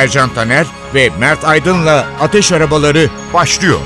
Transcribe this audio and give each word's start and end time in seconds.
Ercan 0.00 0.34
Taner 0.34 0.66
ve 0.94 1.10
Mert 1.18 1.44
Aydın'la 1.44 2.06
Ateş 2.20 2.52
Arabaları 2.52 3.08
başlıyor. 3.34 3.80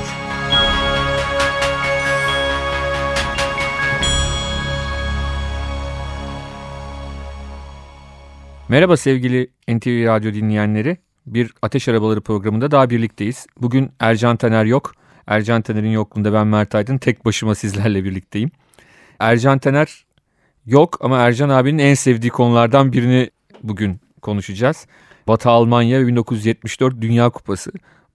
Merhaba 8.69 8.96
sevgili 8.96 9.50
NTV 9.69 10.06
Radyo 10.06 10.34
dinleyenleri. 10.34 10.96
Bir 11.27 11.52
Ateş 11.62 11.88
Arabaları 11.88 12.20
programında 12.20 12.70
daha 12.70 12.91
birlikteyiz. 12.91 13.46
Bugün 13.60 13.92
Ercan 14.00 14.36
Taner 14.36 14.64
yok. 14.64 14.92
Ercan 15.27 15.62
Taner'in 15.62 15.91
yokluğunda 15.91 16.33
ben 16.33 16.46
Mert 16.46 16.74
Aydın 16.74 16.98
tek 16.98 17.24
başıma 17.24 17.55
sizlerle 17.55 18.05
birlikteyim. 18.05 18.50
Ercan 19.19 19.58
Taner 19.58 20.05
yok 20.66 20.98
ama 21.00 21.19
Ercan 21.19 21.48
abinin 21.48 21.78
en 21.78 21.94
sevdiği 21.94 22.30
konulardan 22.30 22.92
birini 22.92 23.30
bugün 23.62 24.00
konuşacağız. 24.22 24.86
Batı 25.28 25.51
Almanya 25.51 26.06
1974 26.06 27.00
Dünya 27.00 27.30
Kupası. 27.30 27.72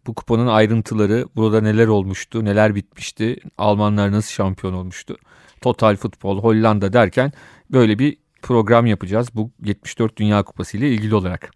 Bu 0.08 0.14
kupanın 0.14 0.48
ayrıntıları, 0.48 1.26
burada 1.36 1.62
neler 1.62 1.88
olmuştu, 1.88 2.46
neler 2.46 2.76
bitmişti, 2.76 3.38
Almanlar 3.58 4.12
nasıl 4.12 4.32
şampiyon 4.32 4.74
olmuştu, 4.74 5.18
Total 5.62 5.96
Futbol, 5.96 6.44
Hollanda 6.44 6.94
derken 6.94 7.32
böyle 7.72 8.00
bir 8.00 8.18
program 8.42 8.86
yapacağız 8.86 9.30
bu 9.36 9.52
74 9.64 10.18
Dünya 10.18 10.44
Kupası 10.44 10.78
ile 10.78 10.90
ilgili 10.90 11.16
olarak. 11.16 11.52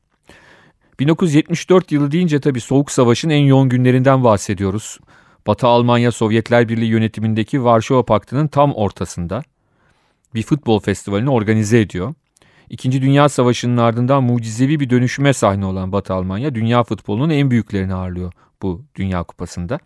1974 1.00 1.92
yılı 1.92 2.12
deyince 2.12 2.40
tabii 2.40 2.62
Soğuk 2.62 2.92
Savaş'ın 2.92 3.30
en 3.30 3.44
yoğun 3.44 3.70
günlerinden 3.70 4.24
bahsediyoruz. 4.24 5.00
Batı 5.48 5.68
Almanya 5.68 6.12
Sovyetler 6.12 6.70
Birliği 6.70 6.90
yönetimindeki 6.90 7.64
Varşova 7.64 8.06
Paktı'nın 8.06 8.48
tam 8.48 8.74
ortasında 8.74 9.44
bir 10.36 10.44
futbol 10.44 10.80
festivalini 10.80 11.30
organize 11.30 11.80
ediyor. 11.80 12.14
İkinci 12.70 13.02
Dünya 13.02 13.30
Savaşı'nın 13.30 13.78
ardından 13.78 14.24
mucizevi 14.24 14.80
bir 14.80 14.90
dönüşüme 14.90 15.34
sahne 15.34 15.66
olan 15.66 15.92
Batı 15.92 16.14
Almanya 16.14 16.56
dünya 16.56 16.84
futbolunun 16.84 17.30
en 17.30 17.52
büyüklerini 17.52 17.94
ağırlıyor 17.94 18.32
bu 18.62 18.86
Dünya 18.96 19.24
Kupası'nda. 19.24 19.80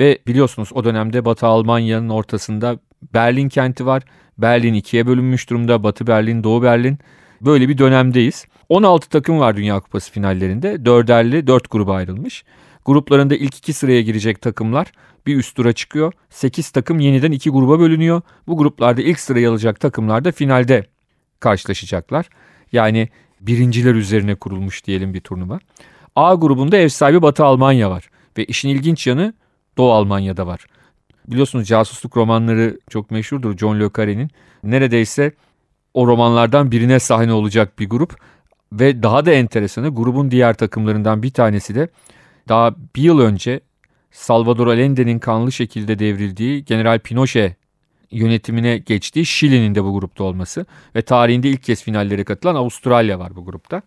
Ve 0.00 0.18
biliyorsunuz 0.26 0.68
o 0.74 0.84
dönemde 0.84 1.24
Batı 1.24 1.46
Almanya'nın 1.46 2.08
ortasında 2.08 2.78
Berlin 3.14 3.48
kenti 3.48 3.86
var. 3.86 4.02
Berlin 4.38 4.74
ikiye 4.74 5.06
bölünmüş 5.06 5.50
durumda. 5.50 5.82
Batı 5.82 6.06
Berlin, 6.06 6.44
Doğu 6.44 6.62
Berlin. 6.62 6.98
Böyle 7.40 7.68
bir 7.68 7.78
dönemdeyiz. 7.78 8.46
16 8.68 9.08
takım 9.08 9.40
var 9.40 9.56
Dünya 9.56 9.80
Kupası 9.80 10.12
finallerinde. 10.12 10.84
Dörderli 10.84 11.46
dört 11.46 11.70
gruba 11.70 11.94
ayrılmış. 11.94 12.44
Gruplarında 12.84 13.34
ilk 13.34 13.58
iki 13.58 13.72
sıraya 13.72 14.02
girecek 14.02 14.40
takımlar 14.40 14.92
bir 15.26 15.36
üst 15.36 15.56
tura 15.56 15.72
çıkıyor. 15.72 16.12
8 16.30 16.70
takım 16.70 17.00
yeniden 17.00 17.32
iki 17.32 17.50
gruba 17.50 17.80
bölünüyor. 17.80 18.20
Bu 18.46 18.56
gruplarda 18.56 19.02
ilk 19.02 19.20
sırayı 19.20 19.50
alacak 19.50 19.80
takımlar 19.80 20.24
da 20.24 20.32
finalde 20.32 20.86
karşılaşacaklar. 21.42 22.28
Yani 22.72 23.08
birinciler 23.40 23.94
üzerine 23.94 24.34
kurulmuş 24.34 24.84
diyelim 24.84 25.14
bir 25.14 25.20
turnuva. 25.20 25.58
A 26.16 26.34
grubunda 26.34 26.76
ev 26.76 26.88
sahibi 26.88 27.22
Batı 27.22 27.44
Almanya 27.44 27.90
var. 27.90 28.10
Ve 28.38 28.44
işin 28.44 28.68
ilginç 28.68 29.06
yanı 29.06 29.34
Doğu 29.78 29.92
Almanya'da 29.92 30.46
var. 30.46 30.66
Biliyorsunuz 31.28 31.68
casusluk 31.68 32.16
romanları 32.16 32.78
çok 32.90 33.10
meşhurdur 33.10 33.56
John 33.56 33.80
Le 33.80 33.90
Carre'nin. 33.96 34.30
Neredeyse 34.64 35.32
o 35.94 36.06
romanlardan 36.06 36.70
birine 36.70 36.98
sahne 37.00 37.32
olacak 37.32 37.78
bir 37.78 37.88
grup. 37.88 38.16
Ve 38.72 39.02
daha 39.02 39.26
da 39.26 39.32
enteresanı 39.32 39.94
grubun 39.94 40.30
diğer 40.30 40.54
takımlarından 40.54 41.22
bir 41.22 41.30
tanesi 41.30 41.74
de 41.74 41.88
daha 42.48 42.74
bir 42.96 43.02
yıl 43.02 43.18
önce 43.18 43.60
Salvador 44.10 44.66
Allende'nin 44.66 45.18
kanlı 45.18 45.52
şekilde 45.52 45.98
devrildiği 45.98 46.64
General 46.64 46.98
Pinochet 46.98 47.56
yönetimine 48.12 48.78
geçtiği 48.78 49.26
Şili'nin 49.26 49.74
de 49.74 49.84
bu 49.84 49.92
grupta 49.92 50.24
olması 50.24 50.66
ve 50.96 51.02
tarihinde 51.02 51.48
ilk 51.48 51.62
kez 51.62 51.82
finallere 51.82 52.24
katılan 52.24 52.54
Avustralya 52.54 53.18
var 53.18 53.36
bu 53.36 53.44
grupta. 53.44 53.82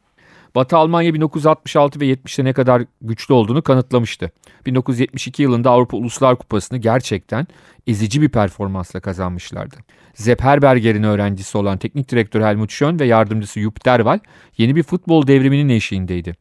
Batı 0.55 0.77
Almanya 0.77 1.13
1966 1.13 1.99
ve 1.99 2.05
70'te 2.05 2.43
ne 2.43 2.53
kadar 2.53 2.83
güçlü 3.01 3.33
olduğunu 3.33 3.61
kanıtlamıştı. 3.61 4.31
1972 4.65 5.43
yılında 5.43 5.71
Avrupa 5.71 5.97
Uluslar 5.97 6.35
Kupası'nı 6.35 6.77
gerçekten 6.77 7.47
ezici 7.87 8.21
bir 8.21 8.29
performansla 8.29 8.99
kazanmışlardı. 8.99 9.75
Sepp 10.13 10.41
Herberger'in 10.41 11.03
öğrencisi 11.03 11.57
olan 11.57 11.77
teknik 11.77 12.11
direktör 12.11 12.41
Helmut 12.41 12.71
Schön 12.71 12.99
ve 12.99 13.05
yardımcısı 13.05 13.59
Jupp 13.59 13.85
Derwal 13.85 14.19
yeni 14.57 14.75
bir 14.75 14.83
futbol 14.83 15.27
devriminin 15.27 15.69
eşiğindeydi. 15.69 16.35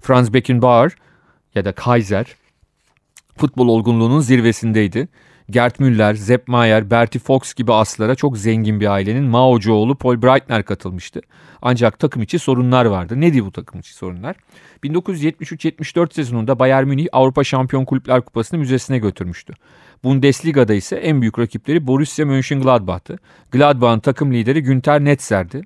Franz 0.00 0.34
Beckenbauer 0.34 0.92
ya 1.54 1.64
da 1.64 1.72
Kaiser 1.72 2.26
futbol 3.36 3.68
olgunluğunun 3.68 4.20
zirvesindeydi. 4.20 5.08
Gerd 5.50 5.74
Müller, 5.78 6.14
Sepp 6.14 6.48
Maier, 6.48 6.90
Bertie 6.90 7.20
Fox 7.20 7.54
gibi 7.54 7.72
aslara 7.72 8.14
çok 8.14 8.38
zengin 8.38 8.80
bir 8.80 8.86
ailenin 8.86 9.24
Mao'cu 9.24 9.72
oğlu 9.72 9.94
Paul 9.94 10.22
Breitner 10.22 10.64
katılmıştı. 10.64 11.20
Ancak 11.62 11.98
takım 11.98 12.22
içi 12.22 12.38
sorunlar 12.38 12.84
vardı. 12.84 13.20
Nedir 13.20 13.40
bu 13.40 13.52
takım 13.52 13.80
içi 13.80 13.94
sorunlar? 13.94 14.36
1973-74 14.84 16.14
sezonunda 16.14 16.58
Bayern 16.58 16.86
Münih 16.86 17.06
Avrupa 17.12 17.44
Şampiyon 17.44 17.84
Kulüpler 17.84 18.20
Kupası'nı 18.20 18.58
müzesine 18.58 18.98
götürmüştü. 18.98 19.54
Bundesliga'da 20.04 20.74
ise 20.74 20.96
en 20.96 21.20
büyük 21.20 21.38
rakipleri 21.38 21.86
Borussia 21.86 22.26
Mönchengladbach'tı. 22.26 23.18
Gladbach'ın 23.50 24.00
takım 24.00 24.32
lideri 24.32 24.62
Günter 24.62 25.04
Netzer'di. 25.04 25.62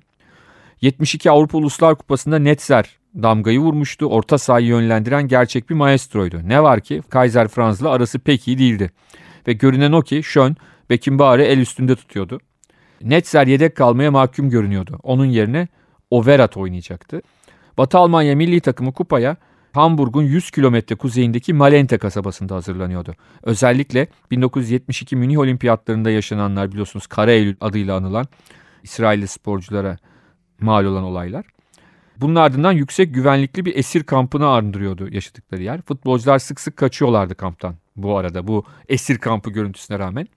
72 0.81 1.31
Avrupa 1.31 1.57
Uluslar 1.57 1.95
Kupası'nda 1.95 2.39
Netzer 2.39 2.89
damgayı 3.15 3.59
vurmuştu. 3.59 4.05
Orta 4.05 4.37
sahayı 4.37 4.67
yönlendiren 4.67 5.27
gerçek 5.27 5.69
bir 5.69 5.75
maestroydu. 5.75 6.41
Ne 6.43 6.63
var 6.63 6.81
ki 6.81 7.01
Kaiser 7.09 7.47
Franz'la 7.47 7.89
arası 7.89 8.19
pek 8.19 8.47
iyi 8.47 8.57
değildi. 8.57 8.91
Ve 9.47 9.53
görünen 9.53 9.91
o 9.91 10.01
ki 10.01 10.23
Schön 10.23 10.55
Beckenbauer'ı 10.89 11.43
el 11.43 11.57
üstünde 11.57 11.95
tutuyordu. 11.95 12.39
Netzer 13.01 13.47
yedek 13.47 13.75
kalmaya 13.75 14.11
mahkum 14.11 14.49
görünüyordu. 14.49 14.99
Onun 15.03 15.25
yerine 15.25 15.67
Overat 16.11 16.57
oynayacaktı. 16.57 17.21
Batı 17.77 17.97
Almanya 17.97 18.35
milli 18.35 18.61
takımı 18.61 18.93
kupaya 18.93 19.37
Hamburg'un 19.73 20.23
100 20.23 20.51
kilometre 20.51 20.95
kuzeyindeki 20.95 21.53
Malente 21.53 21.97
kasabasında 21.97 22.55
hazırlanıyordu. 22.55 23.15
Özellikle 23.43 24.07
1972 24.31 25.15
Münih 25.15 25.39
Olimpiyatlarında 25.39 26.09
yaşananlar 26.09 26.71
biliyorsunuz 26.71 27.07
Kara 27.07 27.31
Eylül 27.31 27.55
adıyla 27.61 27.95
anılan 27.95 28.25
İsrailli 28.83 29.27
sporculara 29.27 29.97
mal 30.59 30.85
olan 30.85 31.03
olaylar. 31.03 31.45
Bunun 32.17 32.35
ardından 32.35 32.71
yüksek 32.71 33.13
güvenlikli 33.13 33.65
bir 33.65 33.75
esir 33.75 34.03
kampını 34.03 34.47
andırıyordu 34.47 35.09
yaşadıkları 35.11 35.63
yer. 35.63 35.81
Futbolcular 35.81 36.39
sık 36.39 36.59
sık 36.59 36.77
kaçıyorlardı 36.77 37.35
kamptan 37.35 37.75
bu 37.95 38.17
arada 38.17 38.47
bu 38.47 38.63
esir 38.89 39.17
kampı 39.17 39.49
görüntüsüne 39.49 39.99
rağmen. 39.99 40.27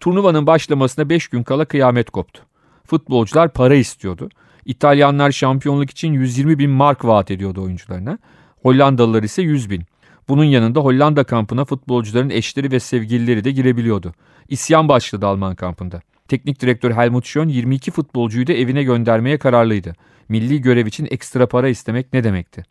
Turnuvanın 0.00 0.46
başlamasına 0.46 1.08
5 1.08 1.28
gün 1.28 1.42
kala 1.42 1.64
kıyamet 1.64 2.10
koptu. 2.10 2.42
Futbolcular 2.86 3.52
para 3.52 3.74
istiyordu. 3.74 4.28
İtalyanlar 4.64 5.30
şampiyonluk 5.30 5.90
için 5.90 6.12
120 6.12 6.58
bin 6.58 6.70
mark 6.70 7.04
vaat 7.04 7.30
ediyordu 7.30 7.62
oyuncularına. 7.62 8.18
Hollandalılar 8.62 9.22
ise 9.22 9.42
100 9.42 9.70
bin. 9.70 9.82
Bunun 10.28 10.44
yanında 10.44 10.80
Hollanda 10.80 11.24
kampına 11.24 11.64
futbolcuların 11.64 12.30
eşleri 12.30 12.72
ve 12.72 12.80
sevgilileri 12.80 13.44
de 13.44 13.50
girebiliyordu. 13.50 14.14
İsyan 14.48 14.88
başladı 14.88 15.26
Alman 15.26 15.54
kampında. 15.54 16.00
Teknik 16.28 16.60
direktör 16.60 16.92
Helmut 16.92 17.26
Schön 17.26 17.48
22 17.48 17.90
futbolcuyu 17.90 18.46
da 18.46 18.52
evine 18.52 18.82
göndermeye 18.82 19.38
kararlıydı. 19.38 19.92
Milli 20.28 20.60
görev 20.60 20.86
için 20.86 21.08
ekstra 21.10 21.46
para 21.46 21.68
istemek 21.68 22.12
ne 22.12 22.24
demekti? 22.24 22.64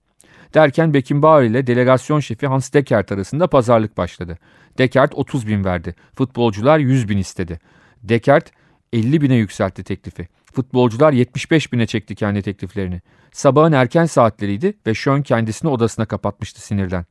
Derken 0.54 0.94
Beckenbauer 0.94 1.44
ile 1.44 1.68
delegasyon 1.68 2.20
şefi 2.20 2.48
Hans 2.48 2.74
Dekert 2.74 3.12
arasında 3.12 3.48
pazarlık 3.48 3.98
başladı. 3.98 4.38
Dekert 4.78 5.16
30 5.16 5.48
bin 5.48 5.66
verdi. 5.66 5.96
Futbolcular 6.16 6.80
100 6.80 7.10
bin 7.10 7.18
istedi. 7.18 7.60
Dekert 8.04 8.52
50 8.94 9.22
bine 9.22 9.36
yükseltti 9.36 9.84
teklifi. 9.84 10.28
Futbolcular 10.54 11.14
75 11.14 11.74
bine 11.74 11.88
çekti 11.88 12.16
kendi 12.16 12.42
tekliflerini. 12.42 13.02
Sabahın 13.32 13.72
erken 13.72 14.06
saatleriydi 14.06 14.74
ve 14.88 14.94
Schön 14.94 15.22
kendisini 15.22 15.70
odasına 15.70 16.06
kapatmıştı 16.06 16.62
sinirden. 16.62 17.06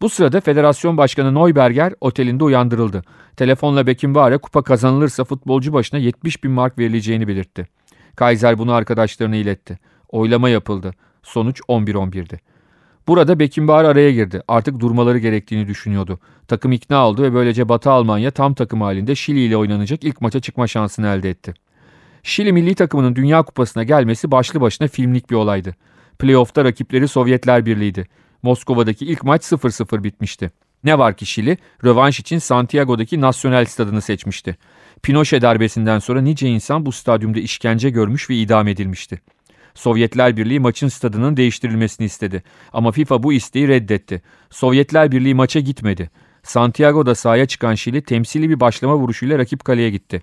Bu 0.00 0.08
sırada 0.08 0.40
federasyon 0.40 0.96
başkanı 0.96 1.34
Neuberger 1.34 1.94
otelinde 2.00 2.44
uyandırıldı. 2.44 3.02
Telefonla 3.36 3.86
Beckenbauer'e 3.86 4.38
kupa 4.38 4.62
kazanılırsa 4.62 5.24
futbolcu 5.24 5.72
başına 5.72 6.00
70 6.00 6.44
bin 6.44 6.50
mark 6.50 6.78
verileceğini 6.78 7.28
belirtti. 7.28 7.68
Kaiser 8.16 8.58
bunu 8.58 8.72
arkadaşlarına 8.72 9.36
iletti. 9.36 9.78
Oylama 10.08 10.48
yapıldı. 10.48 10.92
Sonuç 11.22 11.60
11-11'di. 11.60 12.40
Burada 13.08 13.38
Beckenbauer 13.38 13.84
araya 13.84 14.12
girdi. 14.12 14.42
Artık 14.48 14.80
durmaları 14.80 15.18
gerektiğini 15.18 15.68
düşünüyordu. 15.68 16.18
Takım 16.48 16.72
ikna 16.72 17.08
oldu 17.08 17.22
ve 17.22 17.34
böylece 17.34 17.68
Batı 17.68 17.90
Almanya 17.90 18.30
tam 18.30 18.54
takım 18.54 18.80
halinde 18.80 19.14
Şili 19.14 19.40
ile 19.40 19.56
oynanacak 19.56 20.04
ilk 20.04 20.20
maça 20.20 20.40
çıkma 20.40 20.66
şansını 20.66 21.06
elde 21.08 21.30
etti. 21.30 21.54
Şili 22.22 22.52
milli 22.52 22.74
takımının 22.74 23.16
Dünya 23.16 23.42
Kupası'na 23.42 23.82
gelmesi 23.82 24.30
başlı 24.30 24.60
başına 24.60 24.88
filmlik 24.88 25.30
bir 25.30 25.34
olaydı. 25.34 25.74
Playoff'ta 26.18 26.64
rakipleri 26.64 27.08
Sovyetler 27.08 27.66
Birliği'ydi. 27.66 28.08
Moskova'daki 28.42 29.06
ilk 29.06 29.24
maç 29.24 29.42
0-0 29.42 30.04
bitmişti. 30.04 30.50
Ne 30.84 30.98
var 30.98 31.16
ki 31.16 31.26
Şili, 31.26 31.58
rövanş 31.84 32.20
için 32.20 32.38
Santiago'daki 32.38 33.20
Nasyonel 33.20 33.64
Stadını 33.64 34.02
seçmişti. 34.02 34.56
Pinochet 35.02 35.42
darbesinden 35.42 35.98
sonra 35.98 36.20
nice 36.20 36.48
insan 36.48 36.86
bu 36.86 36.92
stadyumda 36.92 37.40
işkence 37.40 37.90
görmüş 37.90 38.30
ve 38.30 38.34
idam 38.34 38.68
edilmişti. 38.68 39.20
Sovyetler 39.78 40.36
Birliği 40.36 40.60
maçın 40.60 40.88
stadının 40.88 41.36
değiştirilmesini 41.36 42.04
istedi. 42.04 42.42
Ama 42.72 42.92
FIFA 42.92 43.22
bu 43.22 43.32
isteği 43.32 43.68
reddetti. 43.68 44.22
Sovyetler 44.50 45.12
Birliği 45.12 45.34
maça 45.34 45.60
gitmedi. 45.60 46.10
Santiago'da 46.42 47.14
sahaya 47.14 47.46
çıkan 47.46 47.74
Şili 47.74 48.02
temsili 48.02 48.50
bir 48.50 48.60
başlama 48.60 48.96
vuruşuyla 48.96 49.38
rakip 49.38 49.64
kaleye 49.64 49.90
gitti. 49.90 50.22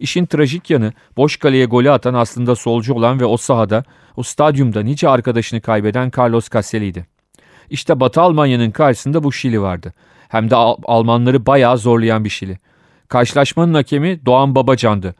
İşin 0.00 0.26
trajik 0.26 0.70
yanı 0.70 0.92
boş 1.16 1.36
kaleye 1.36 1.64
golü 1.64 1.90
atan 1.90 2.14
aslında 2.14 2.56
solcu 2.56 2.94
olan 2.94 3.20
ve 3.20 3.24
o 3.24 3.36
sahada, 3.36 3.84
o 4.16 4.22
stadyumda 4.22 4.82
nice 4.82 5.08
arkadaşını 5.08 5.60
kaybeden 5.60 6.12
Carlos 6.18 6.48
Caselli'ydi. 6.50 7.06
İşte 7.70 8.00
Batı 8.00 8.20
Almanya'nın 8.20 8.70
karşısında 8.70 9.22
bu 9.22 9.32
Şili 9.32 9.60
vardı. 9.60 9.94
Hem 10.28 10.50
de 10.50 10.56
Al 10.56 10.76
Almanları 10.84 11.46
bayağı 11.46 11.78
zorlayan 11.78 12.24
bir 12.24 12.30
Şili. 12.30 12.58
Karşılaşmanın 13.08 13.74
hakemi 13.74 14.26
Doğan 14.26 14.54
Babacan'dı. 14.54 15.14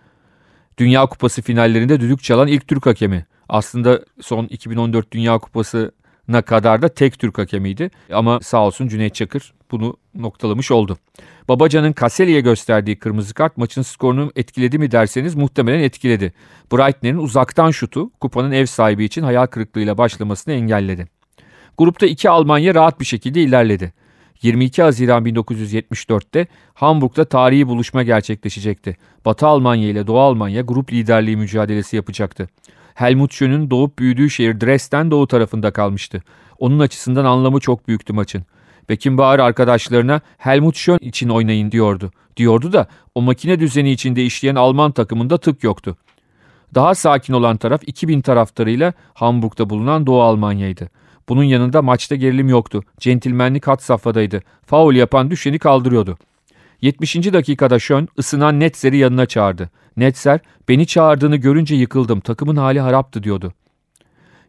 Dünya 0.79 1.07
Kupası 1.07 1.43
finallerinde 1.43 2.01
düdük 2.01 2.23
çalan 2.23 2.49
ilk 2.49 2.69
Türk 2.69 2.87
hakemi. 2.87 3.27
Aslında 3.49 4.05
son 4.21 4.45
2014 4.45 5.13
Dünya 5.13 5.39
Kupası'na 5.39 6.43
kadar 6.43 6.83
da 6.83 6.89
tek 6.89 7.19
Türk 7.19 7.39
hakemiydi. 7.39 7.91
Ama 8.13 8.41
sağ 8.41 8.67
olsun 8.67 8.89
Cüneyt 8.89 9.15
Çakır 9.15 9.53
bunu 9.71 9.97
noktalamış 10.15 10.71
oldu. 10.71 10.99
Babacan'ın 11.49 11.93
Kaseli'ye 11.93 12.41
gösterdiği 12.41 12.99
kırmızı 12.99 13.35
kart 13.35 13.57
maçın 13.57 13.83
skorunu 13.83 14.33
etkiledi 14.37 14.79
mi 14.79 14.91
derseniz 14.91 15.35
muhtemelen 15.35 15.79
etkiledi. 15.79 16.33
Breitner'in 16.73 17.17
uzaktan 17.19 17.71
şutu 17.71 18.11
kupanın 18.21 18.53
ev 18.53 18.67
sahibi 18.67 19.05
için 19.05 19.23
hayal 19.23 19.47
kırıklığıyla 19.47 19.99
başlamasını 19.99 20.55
engelledi. 20.55 21.09
Grupta 21.79 22.07
iki 22.07 22.31
Almanya 22.31 22.75
rahat 22.75 23.01
bir 23.01 23.05
şekilde 23.05 23.43
ilerledi. 23.43 23.93
22 24.43 24.83
Haziran 24.83 25.25
1974'te 25.25 26.47
Hamburg'da 26.75 27.25
tarihi 27.25 27.69
buluşma 27.69 28.03
gerçekleşecekti. 28.03 28.97
Batı 29.25 29.47
Almanya 29.47 29.89
ile 29.89 30.07
Doğu 30.07 30.19
Almanya 30.19 30.63
grup 30.63 30.93
liderliği 30.93 31.37
mücadelesi 31.37 31.97
yapacaktı. 31.97 32.49
Helmut 32.97 33.33
Schön'ün 33.33 33.71
doğup 33.71 33.99
büyüdüğü 33.99 34.31
şehir 34.31 34.61
Dresden 34.61 35.11
doğu 35.11 35.27
tarafında 35.27 35.71
kalmıştı. 35.71 36.23
Onun 36.59 36.79
açısından 36.79 37.25
anlamı 37.25 37.61
çok 37.61 37.89
büyüktü 37.89 38.13
maçın. 38.13 38.45
Beckenbauer 38.89 39.39
arkadaşlarına 39.39 40.21
Helmut 40.39 40.77
Schön 40.77 40.99
için 41.01 41.29
oynayın 41.29 41.73
diyordu. 41.73 42.11
Diyordu 42.37 42.73
da 42.73 42.87
o 43.15 43.23
makine 43.23 43.61
düzeni 43.61 43.91
içinde 43.91 44.25
işleyen 44.25 44.55
Alman 44.55 44.93
takımında 44.93 45.39
tık 45.39 45.65
yoktu. 45.65 45.97
Daha 46.75 46.95
sakin 46.95 47.33
olan 47.33 47.57
taraf 47.57 47.83
2000 47.87 48.21
taraftarıyla 48.21 48.93
Hamburg'da 49.15 49.71
bulunan 49.71 50.07
Doğu 50.07 50.23
Almanya'ydı. 50.23 50.89
Bunun 51.29 51.45
yanında 51.45 51.83
maçta 51.83 52.15
gerilim 52.15 52.49
yoktu. 52.49 52.83
Centilmenlik 52.99 53.67
hat 53.67 53.83
safhadaydı. 53.83 54.43
Faul 54.67 54.95
yapan 54.95 55.31
düşeni 55.31 55.59
kaldırıyordu. 55.59 56.19
70. 56.83 57.17
dakikada 57.17 57.79
Schön 57.79 58.09
ısınan 58.19 58.61
Netzer'i 58.61 58.97
yanına 58.97 59.27
çağırdı. 59.27 59.71
Netzer, 59.97 60.41
beni 60.69 60.87
çağırdığını 60.87 61.37
görünce 61.37 61.75
yıkıldım, 61.75 62.21
takımın 62.21 62.57
hali 62.57 62.81
haraptı 62.81 63.23
diyordu. 63.23 63.53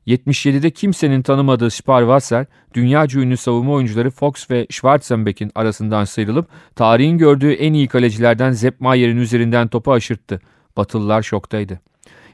77'de 0.08 0.72
kimsenin 0.72 1.22
tanımadığı 1.22 1.72
Sparwasser, 1.72 2.46
dünyaca 2.74 3.22
ünlü 3.22 3.38
savunma 3.38 3.74
oyuncuları 3.74 4.12
Fox 4.12 4.52
ve 4.52 4.68
Schwarzenbeck'in 4.70 5.52
arasından 5.56 6.04
sıyrılıp 6.04 6.48
tarihin 6.76 7.18
gördüğü 7.18 7.52
en 7.52 7.74
iyi 7.74 7.88
kalecilerden 7.88 8.52
Sepp 8.52 8.82
Mayer'in 8.82 9.18
üzerinden 9.18 9.68
topu 9.68 9.94
aşırttı. 9.94 10.42
Batılılar 10.78 11.22
şoktaydı. 11.22 11.80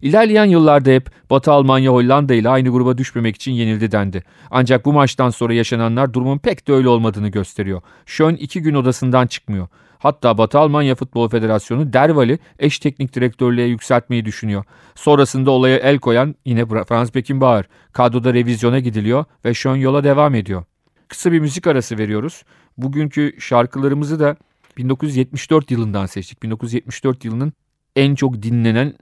İlerleyen 0.04 0.46
yıllarda 0.46 0.90
hep 0.90 1.10
Batı 1.30 1.52
Almanya 1.52 1.92
Hollanda 1.92 2.34
ile 2.34 2.50
aynı 2.50 2.70
gruba 2.70 2.98
düşmemek 2.98 3.36
için 3.36 3.52
yenildi 3.52 3.92
dendi. 3.92 4.24
Ancak 4.52 4.86
bu 4.86 4.94
maçtan 4.94 5.30
sonra 5.30 5.54
yaşananlar 5.54 6.14
durumun 6.14 6.38
pek 6.38 6.68
de 6.68 6.74
öyle 6.74 6.90
olmadığını 6.90 7.28
gösteriyor. 7.30 7.82
Schön 8.06 8.36
iki 8.36 8.62
gün 8.62 8.74
odasından 8.74 9.28
çıkmıyor. 9.28 9.68
Hatta 10.00 10.38
Batı 10.38 10.60
Almanya 10.60 10.96
Futbol 10.96 11.30
Federasyonu 11.30 11.94
Derval'i 11.94 12.40
eş 12.60 12.80
teknik 12.80 13.16
direktörlüğe 13.16 13.68
yükseltmeyi 13.68 14.26
düşünüyor. 14.26 14.64
Sonrasında 14.96 15.52
olaya 15.52 15.78
el 15.78 16.00
koyan 16.00 16.36
yine 16.46 16.66
Franz 16.66 17.16
Beckenbauer. 17.16 17.66
Kadroda 17.94 18.34
revizyona 18.34 18.80
gidiliyor 18.80 19.26
ve 19.46 19.54
Schön 19.54 19.76
yola 19.76 20.04
devam 20.04 20.36
ediyor. 20.36 20.64
Kısa 21.08 21.32
bir 21.32 21.40
müzik 21.40 21.68
arası 21.68 21.98
veriyoruz. 21.98 22.44
Bugünkü 22.78 23.36
şarkılarımızı 23.40 24.20
da 24.20 24.36
1974 24.78 25.72
yılından 25.72 26.06
seçtik. 26.06 26.44
1974 26.44 27.26
yılının 27.26 27.54
en 27.96 28.16
çok 28.16 28.42
dinlenen 28.44 28.94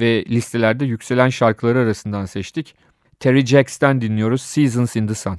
ve 0.00 0.24
listelerde 0.24 0.84
yükselen 0.84 1.28
şarkıları 1.28 1.78
arasından 1.78 2.26
seçtik. 2.26 2.74
Terry 3.20 3.46
Jacks'ten 3.46 4.00
dinliyoruz 4.00 4.42
Seasons 4.42 4.96
in 4.96 5.06
the 5.06 5.14
Sun. 5.14 5.38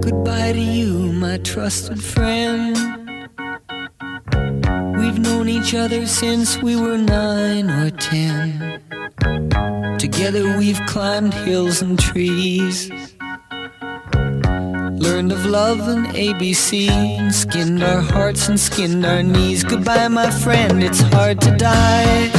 Goodbye 0.00 0.52
to 0.52 0.60
you, 0.60 1.12
my 1.12 1.38
trusted 1.38 2.00
friend. 2.00 2.76
We've 4.98 5.18
known 5.18 5.48
each 5.48 5.74
other 5.74 6.06
since 6.06 6.54
we 6.54 6.76
were 6.76 6.98
nine 6.98 7.70
or 7.70 7.90
ten. 7.90 8.80
Together 9.98 10.58
we've 10.58 10.80
climbed 10.86 11.34
hills 11.34 11.82
and 11.82 11.98
trees. 11.98 12.90
Learned 15.04 15.32
of 15.32 15.44
love 15.44 15.86
and 15.86 16.06
ABC, 16.06 17.30
skinned 17.30 17.82
our 17.82 18.00
hearts 18.00 18.48
and 18.48 18.58
skinned 18.58 19.04
our 19.04 19.22
knees. 19.22 19.62
Goodbye, 19.62 20.08
my 20.08 20.30
friend, 20.30 20.82
it's 20.82 21.02
hard 21.12 21.42
to 21.42 21.50
die. 21.58 22.30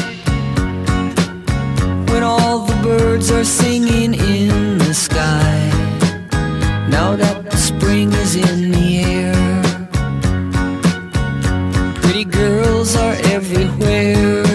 When 2.10 2.24
all 2.24 2.66
the 2.66 2.76
birds 2.82 3.30
are 3.30 3.44
singing 3.44 4.16
in 4.16 4.80
the 4.80 4.96
sky. 4.96 5.70
Now 6.90 7.16
that 7.16 7.52
the 7.52 7.58
spring 7.58 8.12
is 8.14 8.36
in 8.36 8.72
the 8.72 8.90
air, 9.14 9.36
pretty 12.02 12.26
girls 12.26 12.96
are 12.96 13.16
everywhere. 13.26 14.55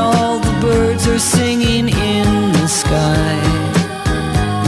All 0.00 0.38
the 0.38 0.56
birds 0.60 1.06
are 1.06 1.18
singing 1.18 1.88
in 1.88 2.52
the 2.52 2.66
sky. 2.66 3.36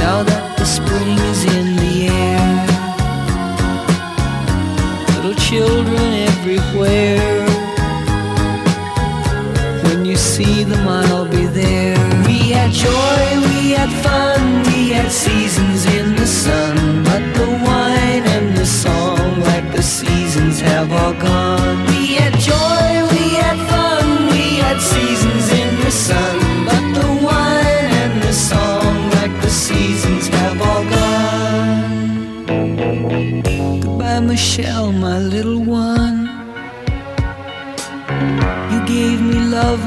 Now 0.05 0.23
that 0.23 0.45
the 0.59 0.67
spring 0.67 1.19
is 1.33 1.41
in 1.57 1.67
the 1.83 1.95
air. 2.27 2.53
Little 5.15 5.39
children 5.51 6.09
everywhere. 6.31 7.47
When 9.85 10.05
you 10.05 10.17
see 10.17 10.65
them, 10.65 10.87
I'll 10.87 11.27
be 11.27 11.47
there. 11.47 11.97
We 12.27 12.39
had 12.57 12.71
joy, 12.71 13.23
we 13.49 13.73
had 13.79 13.91
fun, 14.07 14.41
we 14.69 14.91
had 14.91 15.11
seasons 15.11 15.87
in 15.87 16.15
the 16.15 16.27
sun, 16.27 17.05
but 17.05 17.23
the 17.39 17.49
wine 17.67 18.25
and 18.37 18.57
the 18.57 18.67
song, 18.67 19.41
like 19.41 19.73
the 19.73 19.83
seasons, 19.83 20.61
have 20.61 20.93
all 20.93 21.15
gone. 21.15 21.92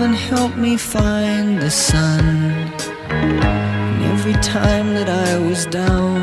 And 0.06 0.14
helped 0.14 0.56
me 0.56 0.78
find 0.78 1.60
the 1.60 1.72
sun 1.72 2.24
every 4.12 4.34
time 4.34 4.94
that 4.94 5.10
I 5.10 5.40
was 5.40 5.66
down. 5.66 6.20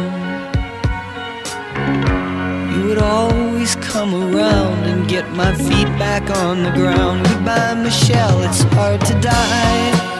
You 2.72 2.86
would 2.86 2.98
always 2.98 3.74
come 3.76 4.14
around 4.14 4.84
and 4.84 5.08
get 5.08 5.28
my 5.32 5.52
feet 5.56 5.90
back 5.98 6.30
on 6.30 6.62
the 6.62 6.70
ground. 6.70 7.26
Goodbye, 7.26 7.74
Michelle, 7.74 8.42
it's 8.44 8.62
hard 8.74 9.00
to 9.00 9.20
die 9.20 10.11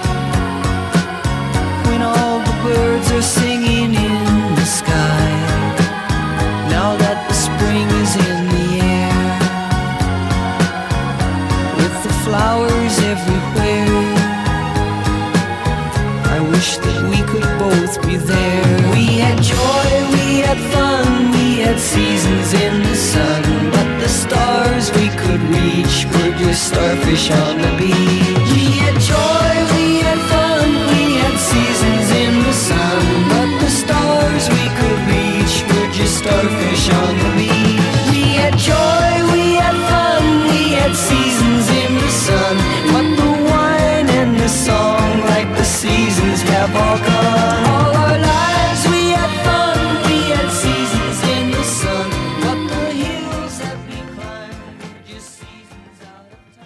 could 17.97 18.09
be 18.09 18.17
there. 18.17 18.91
We 18.93 19.19
had 19.19 19.43
joy, 19.43 19.91
we 20.13 20.41
had 20.41 20.59
fun, 20.73 21.33
we 21.33 21.61
had 21.61 21.79
seasons 21.79 22.53
in 22.55 22.83
the 22.83 22.95
sun. 22.95 23.43
But 23.71 23.89
the 24.01 24.09
stars 24.09 24.91
we 24.93 25.09
could 25.21 25.43
reach 25.53 26.07
were 26.13 26.33
just 26.39 26.69
starfish 26.69 27.31
on 27.31 27.61
the 27.61 27.73
beach. 27.79 28.49
We 28.55 28.65
had 28.85 28.97
joy, 29.01 29.53
we 29.75 30.01
had 30.01 30.21
fun, 30.33 30.69
we 30.93 31.03
had 31.23 31.37
seasons 31.39 32.09
in 32.23 32.35
the 32.49 32.57
sun. 32.69 33.03
But 33.33 33.51
the 33.65 33.71
stars 33.71 34.45
we 34.57 34.65
could 34.79 35.01
reach 35.13 35.55
were 35.69 35.91
just 35.93 36.19
starfish 36.19 36.85
on 37.01 37.13
the 37.23 37.31
beach. 37.37 37.83
We 38.13 38.23
had 38.41 38.57
joy, 38.57 39.11
we 39.35 39.45
had 39.63 39.77
fun, 39.91 40.25
we 40.49 40.63
had 40.81 40.95
seasons 40.95 41.67
in 41.83 41.91
the 42.05 42.13
sun. 42.27 42.57
But 42.93 43.09
the 43.21 43.33
wine 43.51 44.09
and 44.21 44.37
the 44.39 44.49
song, 44.49 45.21
like 45.33 45.49
the 45.57 45.65
seasons, 45.65 46.41
have 46.43 46.75
all 46.75 46.99
gone. 46.99 47.72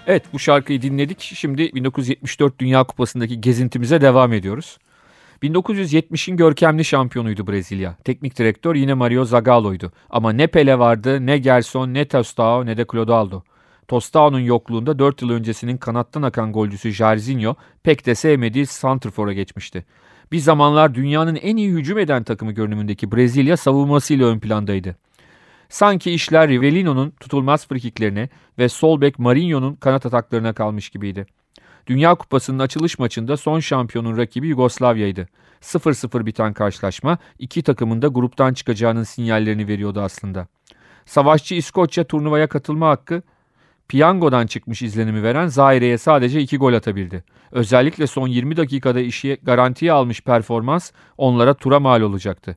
Evet 0.06 0.22
bu 0.32 0.38
şarkıyı 0.38 0.82
dinledik. 0.82 1.20
Şimdi 1.20 1.74
1974 1.74 2.58
Dünya 2.58 2.84
Kupası'ndaki 2.84 3.40
gezintimize 3.40 4.00
devam 4.00 4.32
ediyoruz. 4.32 4.78
1970'in 5.42 6.36
görkemli 6.36 6.84
şampiyonuydu 6.84 7.46
Brezilya. 7.46 7.96
Teknik 8.04 8.38
direktör 8.38 8.74
yine 8.74 8.94
Mario 8.94 9.24
Zagallo'ydu. 9.24 9.92
Ama 10.10 10.32
ne 10.32 10.46
Pele 10.46 10.78
vardı, 10.78 11.26
ne 11.26 11.38
Gerson, 11.38 11.94
ne 11.94 12.08
Tostao, 12.08 12.66
ne 12.66 12.76
de 12.76 12.86
Clodoaldo. 12.92 13.42
Tostao'nun 13.88 14.40
yokluğunda 14.40 14.98
4 14.98 15.22
yıl 15.22 15.30
öncesinin 15.30 15.76
kanattan 15.76 16.22
akan 16.22 16.52
golcüsü 16.52 16.92
Jairzinho 16.92 17.54
pek 17.82 18.06
de 18.06 18.14
sevmediği 18.14 18.66
Santrfor'a 18.66 19.32
geçmişti. 19.32 19.84
Bir 20.32 20.38
zamanlar 20.38 20.94
dünyanın 20.94 21.36
en 21.36 21.56
iyi 21.56 21.70
hücum 21.70 21.98
eden 21.98 22.24
takımı 22.24 22.52
görünümündeki 22.52 23.12
Brezilya 23.12 23.56
savunmasıyla 23.56 24.26
ön 24.26 24.38
plandaydı. 24.38 24.96
Sanki 25.68 26.10
işler 26.10 26.48
Rivellino'nun 26.48 27.10
tutulmaz 27.10 27.68
frikiklerine 27.68 28.28
ve 28.58 28.68
sol 28.68 29.00
bek 29.00 29.18
Marinho'nun 29.18 29.74
kanat 29.74 30.06
ataklarına 30.06 30.52
kalmış 30.52 30.90
gibiydi. 30.90 31.26
Dünya 31.86 32.14
Kupası'nın 32.14 32.58
açılış 32.58 32.98
maçında 32.98 33.36
son 33.36 33.60
şampiyonun 33.60 34.16
rakibi 34.16 34.48
Yugoslavya'ydı. 34.48 35.28
0-0 35.60 36.26
biten 36.26 36.52
karşılaşma 36.52 37.18
iki 37.38 37.62
takımın 37.62 38.02
da 38.02 38.06
gruptan 38.06 38.54
çıkacağının 38.54 39.02
sinyallerini 39.02 39.68
veriyordu 39.68 40.00
aslında. 40.00 40.46
Savaşçı 41.06 41.54
İskoçya 41.54 42.04
turnuvaya 42.04 42.46
katılma 42.46 42.88
hakkı 42.88 43.22
piyangodan 43.88 44.46
çıkmış 44.46 44.82
izlenimi 44.82 45.22
veren 45.22 45.46
Zaire'ye 45.46 45.98
sadece 45.98 46.40
iki 46.40 46.56
gol 46.56 46.72
atabildi. 46.72 47.24
Özellikle 47.52 48.06
son 48.06 48.28
20 48.28 48.56
dakikada 48.56 49.00
işi 49.00 49.38
garantiye 49.42 49.92
almış 49.92 50.20
performans 50.20 50.90
onlara 51.18 51.54
tura 51.54 51.80
mal 51.80 52.00
olacaktı. 52.00 52.56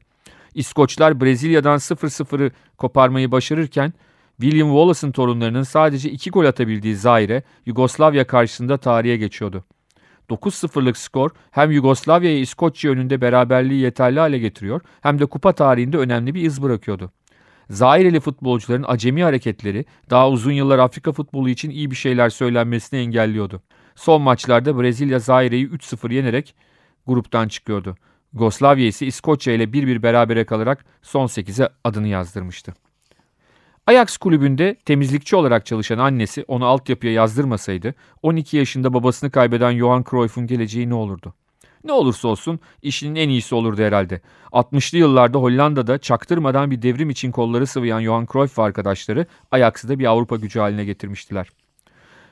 İskoçlar 0.54 1.22
Brezilya'dan 1.22 1.78
0-0'ı 1.78 2.52
koparmayı 2.78 3.32
başarırken 3.32 3.94
William 4.42 4.70
Wallace'ın 4.70 5.12
torunlarının 5.12 5.64
sadece 5.64 6.10
2 6.12 6.30
gol 6.30 6.46
atabildiği 6.46 6.96
Zaire, 6.96 7.44
Yugoslavya 7.66 8.28
karşısında 8.28 8.78
tarihe 8.78 9.18
geçiyordu. 9.18 9.66
9-0'lık 10.30 10.98
skor 10.98 11.30
hem 11.52 11.72
Yugoslavya'yı 11.72 12.40
İskoçya 12.40 12.92
önünde 12.92 13.22
beraberliği 13.22 13.82
yeterli 13.82 14.20
hale 14.20 14.40
getiriyor 14.40 14.82
hem 15.02 15.20
de 15.20 15.26
kupa 15.26 15.54
tarihinde 15.54 15.98
önemli 15.98 16.36
bir 16.36 16.42
iz 16.42 16.62
bırakıyordu. 16.62 17.12
Zaireli 17.70 18.20
futbolcuların 18.20 18.86
acemi 18.88 19.24
hareketleri 19.24 19.86
daha 20.10 20.30
uzun 20.30 20.52
yıllar 20.52 20.80
Afrika 20.80 21.12
futbolu 21.12 21.50
için 21.50 21.70
iyi 21.70 21.92
bir 21.92 21.96
şeyler 21.96 22.30
söylenmesini 22.30 23.00
engelliyordu. 23.00 23.62
Son 23.96 24.22
maçlarda 24.22 24.82
Brezilya 24.82 25.20
Zaire'yi 25.20 25.70
3-0 25.70 26.14
yenerek 26.14 26.56
gruptan 27.08 27.48
çıkıyordu. 27.48 27.96
Yugoslavya 28.34 28.86
ise 28.88 29.06
İskoçya 29.06 29.54
ile 29.54 29.64
1-1 29.64 30.04
berabere 30.04 30.46
kalarak 30.46 30.86
son 31.02 31.26
8'e 31.26 31.70
adını 31.84 32.08
yazdırmıştı. 32.08 32.74
Ajax 33.88 34.18
kulübünde 34.18 34.76
temizlikçi 34.76 35.36
olarak 35.36 35.66
çalışan 35.66 35.98
annesi 35.98 36.46
onu 36.48 36.66
altyapıya 36.66 37.14
yazdırmasaydı 37.14 37.94
12 38.24 38.58
yaşında 38.58 38.94
babasını 38.94 39.32
kaybeden 39.32 39.78
Johan 39.78 40.06
Cruyff'un 40.10 40.48
geleceği 40.48 40.90
ne 40.90 40.94
olurdu? 40.94 41.34
Ne 41.84 41.92
olursa 41.92 42.28
olsun 42.28 42.60
işinin 42.82 43.16
en 43.16 43.30
iyisi 43.30 43.56
olurdu 43.56 43.82
herhalde. 43.82 44.22
60'lı 44.52 44.98
yıllarda 44.98 45.40
Hollanda'da 45.40 45.98
çaktırmadan 45.98 46.72
bir 46.72 46.82
devrim 46.82 47.10
için 47.10 47.32
kolları 47.32 47.68
sıvayan 47.68 48.02
Johan 48.02 48.28
Cruyff 48.32 48.60
ve 48.60 48.64
arkadaşları 48.64 49.26
Ajax'ı 49.52 49.90
da 49.90 50.00
bir 50.00 50.06
Avrupa 50.06 50.36
gücü 50.36 50.60
haline 50.60 50.86
getirmiştiler. 50.86 51.48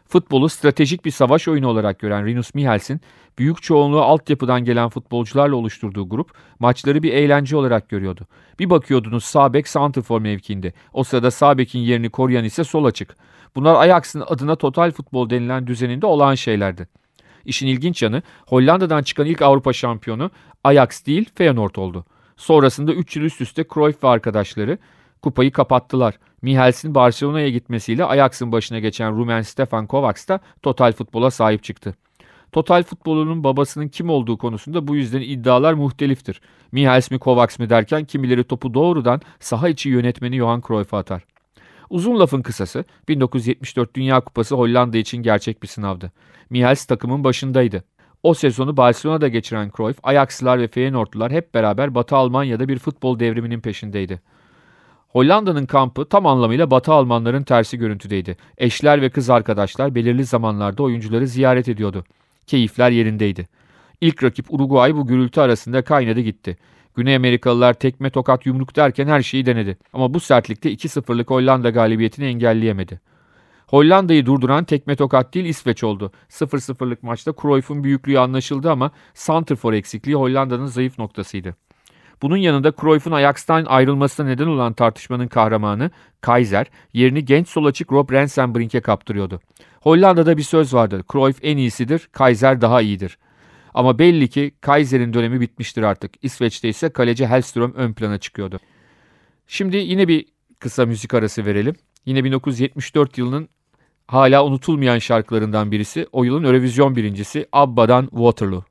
Futbolu 0.10 0.50
stratejik 0.50 1.06
bir 1.06 1.12
savaş 1.12 1.48
oyunu 1.48 1.68
olarak 1.68 2.00
gören 2.00 2.26
Rinus 2.26 2.54
Michels'in 2.54 3.02
büyük 3.38 3.62
çoğunluğu 3.62 4.02
altyapıdan 4.02 4.64
gelen 4.64 4.90
futbolcularla 4.90 5.56
oluşturduğu 5.56 6.10
grup 6.10 6.32
maçları 6.60 7.04
bir 7.04 7.14
eğlence 7.14 7.58
olarak 7.58 7.90
görüyordu. 7.90 8.28
Bir 8.60 8.70
bakıyordunuz 8.70 9.24
sağ 9.24 9.54
bek 9.54 9.68
santrfor 9.68 10.22
mevkiinde. 10.22 10.74
O 10.94 11.04
sırada 11.04 11.32
sağ 11.32 11.58
bekin 11.58 11.80
yerini 11.80 12.10
koruyan 12.10 12.46
ise 12.46 12.64
sol 12.64 12.86
açık. 12.86 13.16
Bunlar 13.56 13.76
Ajax'ın 13.76 14.24
adına 14.28 14.56
total 14.56 14.92
futbol 14.92 15.30
denilen 15.30 15.68
düzeninde 15.68 16.06
olağan 16.06 16.36
şeylerdi. 16.36 16.88
İşin 17.46 17.68
ilginç 17.68 18.04
yanı 18.04 18.22
Hollanda'dan 18.48 19.04
çıkan 19.04 19.26
ilk 19.26 19.42
Avrupa 19.42 19.74
şampiyonu 19.74 20.32
Ajax 20.64 21.06
değil 21.06 21.30
Feyenoord 21.36 21.76
oldu. 21.76 22.06
Sonrasında 22.38 22.94
3 22.94 23.16
yıl 23.16 23.24
üst 23.24 23.42
üste 23.42 23.66
Cruyff 23.74 24.04
ve 24.04 24.08
arkadaşları 24.08 24.78
kupayı 25.22 25.52
kapattılar. 25.52 26.20
Mihels'in 26.42 26.96
Barcelona'ya 26.96 27.50
gitmesiyle 27.50 28.06
Ajax'ın 28.06 28.52
başına 28.52 28.80
geçen 28.80 29.18
Rumen 29.18 29.42
Stefan 29.42 29.88
Kovacs 29.88 30.28
da 30.28 30.40
total 30.62 30.92
futbola 30.92 31.32
sahip 31.32 31.64
çıktı. 31.64 31.96
Total 32.52 32.84
futbolunun 32.84 33.44
babasının 33.44 33.88
kim 33.88 34.10
olduğu 34.10 34.38
konusunda 34.38 34.88
bu 34.88 34.96
yüzden 34.96 35.22
iddialar 35.22 35.74
muhteliftir. 35.74 36.42
Mihels 36.72 37.12
mi 37.12 37.20
Kovacs 37.20 37.60
mi 37.60 37.70
derken 37.70 38.06
kimileri 38.06 38.44
topu 38.44 38.74
doğrudan 38.74 39.22
saha 39.40 39.70
içi 39.70 39.90
yönetmeni 39.90 40.38
Johan 40.38 40.64
Cruyff'a 40.68 40.98
atar. 40.98 41.24
Uzun 41.90 42.20
lafın 42.20 42.42
kısası 42.42 42.84
1974 43.08 43.96
Dünya 43.96 44.20
Kupası 44.20 44.56
Hollanda 44.56 44.98
için 44.98 45.18
gerçek 45.18 45.64
bir 45.64 45.68
sınavdı. 45.68 46.12
Mihels 46.50 46.86
takımın 46.86 47.24
başındaydı. 47.24 47.84
O 48.24 48.34
sezonu 48.34 48.78
Barcelona'da 48.78 49.28
geçiren 49.28 49.72
Cruyff, 49.78 50.00
Ajaxlılar 50.04 50.60
ve 50.60 50.68
Feyenoordlular 50.68 51.32
hep 51.32 51.54
beraber 51.54 51.96
Batı 51.96 52.16
Almanya'da 52.16 52.68
bir 52.68 52.80
futbol 52.80 53.20
devriminin 53.20 53.60
peşindeydi. 53.60 54.22
Hollanda'nın 55.18 55.66
kampı 55.66 56.06
tam 56.06 56.26
anlamıyla 56.26 56.72
Batı 56.72 56.94
Almanların 56.94 57.44
tersi 57.44 57.78
görüntüdeydi. 57.78 58.38
Eşler 58.58 59.02
ve 59.02 59.10
kız 59.10 59.30
arkadaşlar 59.30 59.96
belirli 59.96 60.26
zamanlarda 60.26 60.84
oyuncuları 60.84 61.28
ziyaret 61.28 61.68
ediyordu. 61.68 62.04
Keyifler 62.48 62.92
yerindeydi. 62.92 63.48
İlk 64.02 64.24
rakip 64.24 64.54
Uruguay 64.54 64.96
bu 64.96 65.08
gürültü 65.08 65.42
arasında 65.42 65.82
kaynadı 65.82 66.20
gitti. 66.20 66.58
Güney 66.96 67.16
Amerikalılar 67.16 67.74
tekme 67.74 68.10
tokat 68.10 68.46
yumruk 68.46 68.76
derken 68.76 69.08
her 69.08 69.22
şeyi 69.22 69.46
denedi. 69.46 69.78
Ama 69.94 70.14
bu 70.14 70.20
sertlikte 70.20 70.74
2-0'lık 70.74 71.30
Hollanda 71.30 71.70
galibiyetini 71.70 72.26
engelleyemedi. 72.26 73.02
Hollanda'yı 73.68 74.26
durduran 74.26 74.64
tekme 74.64 74.96
tokat 74.96 75.34
değil 75.34 75.46
İsveç 75.46 75.84
oldu. 75.84 76.12
0-0'lık 76.30 77.04
maçta 77.04 77.34
Cruyff'un 77.42 77.84
büyüklüğü 77.84 78.20
anlaşıldı 78.20 78.72
ama 78.72 78.92
Santrfor 79.14 79.74
eksikliği 79.74 80.16
Hollanda'nın 80.16 80.66
zayıf 80.66 81.00
noktasıydı. 81.00 81.56
Bunun 82.22 82.38
yanında 82.38 82.74
Cruyff'un 82.82 83.12
Ajax'tan 83.12 83.66
ayrılmasına 83.66 84.26
neden 84.26 84.48
olan 84.48 84.74
tartışmanın 84.74 85.28
kahramanı 85.28 85.92
Kaiser 86.22 86.68
yerini 86.94 87.26
genç 87.26 87.50
sol 87.50 87.66
açık 87.66 87.92
Rob 87.92 88.12
Rensenbrink'e 88.12 88.82
kaptırıyordu. 88.82 89.40
Hollanda'da 89.82 90.38
bir 90.38 90.44
söz 90.44 90.74
vardı. 90.74 91.04
Cruyff 91.12 91.40
en 91.42 91.58
iyisidir, 91.58 92.10
Kaiser 92.12 92.62
daha 92.62 92.82
iyidir. 92.82 93.18
Ama 93.74 94.00
belli 94.00 94.28
ki 94.28 94.52
Kaiser'in 94.62 95.14
dönemi 95.14 95.42
bitmiştir 95.42 95.84
artık. 95.84 96.12
İsveç'te 96.22 96.70
ise 96.70 96.90
kaleci 96.90 97.28
Hellström 97.28 97.74
ön 97.76 97.94
plana 97.94 98.18
çıkıyordu. 98.18 98.60
Şimdi 99.48 99.78
yine 99.78 100.08
bir 100.08 100.26
kısa 100.60 100.86
müzik 100.86 101.14
arası 101.14 101.46
verelim. 101.46 101.76
Yine 102.06 102.24
1974 102.24 103.18
yılının 103.18 103.50
hala 104.08 104.46
unutulmayan 104.46 105.00
şarkılarından 105.00 105.72
birisi. 105.72 106.08
O 106.12 106.24
yılın 106.24 106.44
Eurovision 106.44 106.96
birincisi 106.96 107.48
Abba'dan 107.52 108.08
Waterloo. 108.08 108.64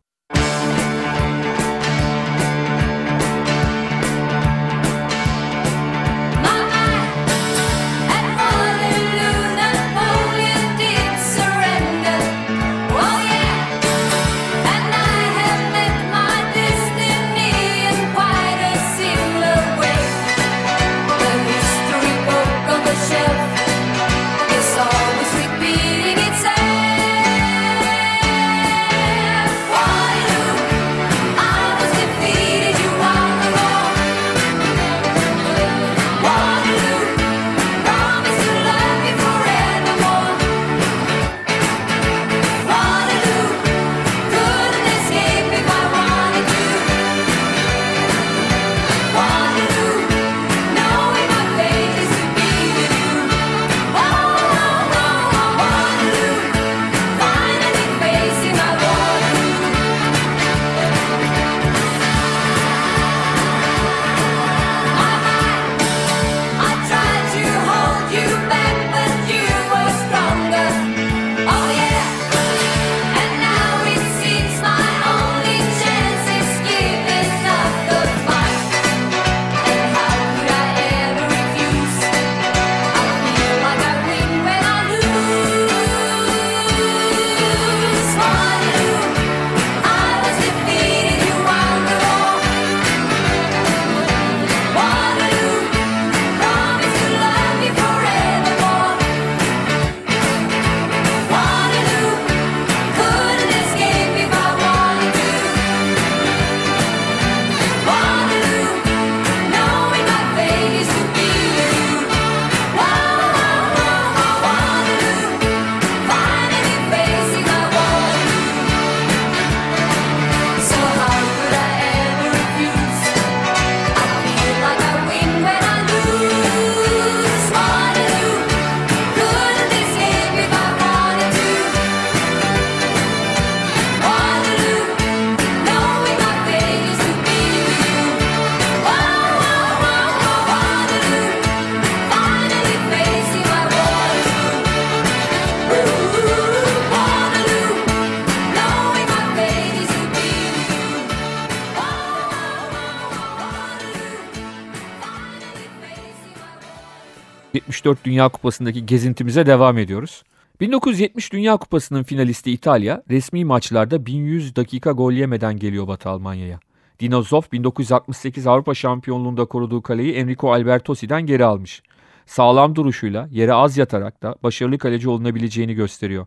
74 157.87 158.05
Dünya 158.05 158.29
Kupası'ndaki 158.29 158.87
gezintimize 158.87 159.46
devam 159.46 159.79
ediyoruz. 159.79 160.22
1970 160.61 161.33
Dünya 161.33 161.57
Kupası'nın 161.57 162.03
finalisti 162.03 162.53
İtalya 162.53 163.03
resmi 163.11 163.44
maçlarda 163.44 164.07
1100 164.07 164.57
dakika 164.57 164.92
gol 164.92 165.12
yemeden 165.12 165.57
geliyor 165.57 165.88
Batı 165.88 166.09
Almanya'ya. 166.09 166.61
Dino 167.01 167.22
Zoff 167.22 167.53
1968 167.53 168.46
Avrupa 168.46 168.75
Şampiyonluğunda 168.75 169.44
koruduğu 169.44 169.83
kaleyi 169.83 170.12
Enrico 170.12 170.53
Albertosi'den 170.53 171.27
geri 171.27 171.44
almış. 171.44 171.83
Sağlam 172.27 172.75
duruşuyla 172.75 173.29
yere 173.31 173.53
az 173.53 173.77
yatarak 173.77 174.22
da 174.22 174.37
başarılı 174.42 174.79
kaleci 174.79 175.09
olunabileceğini 175.09 175.75
gösteriyor. 175.75 176.27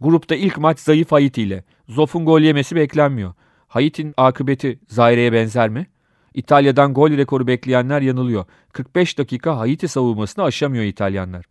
Grupta 0.00 0.34
ilk 0.34 0.58
maç 0.58 0.78
zayıf 0.78 1.12
Haiti 1.12 1.42
ile. 1.42 1.64
Zoff'un 1.88 2.24
gol 2.24 2.40
yemesi 2.40 2.76
beklenmiyor. 2.76 3.34
Haiti'nin 3.68 4.14
akıbeti 4.16 4.78
Zaire'ye 4.88 5.32
benzer 5.32 5.68
mi? 5.68 5.86
İtalya'dan 6.36 6.94
gol 6.94 7.10
rekoru 7.10 7.46
bekleyenler 7.46 8.02
yanılıyor. 8.02 8.44
45 8.72 9.18
dakika 9.18 9.58
Haiti 9.58 9.88
savunmasını 9.88 10.44
aşamıyor 10.44 10.84
İtalyanlar. 10.84 11.44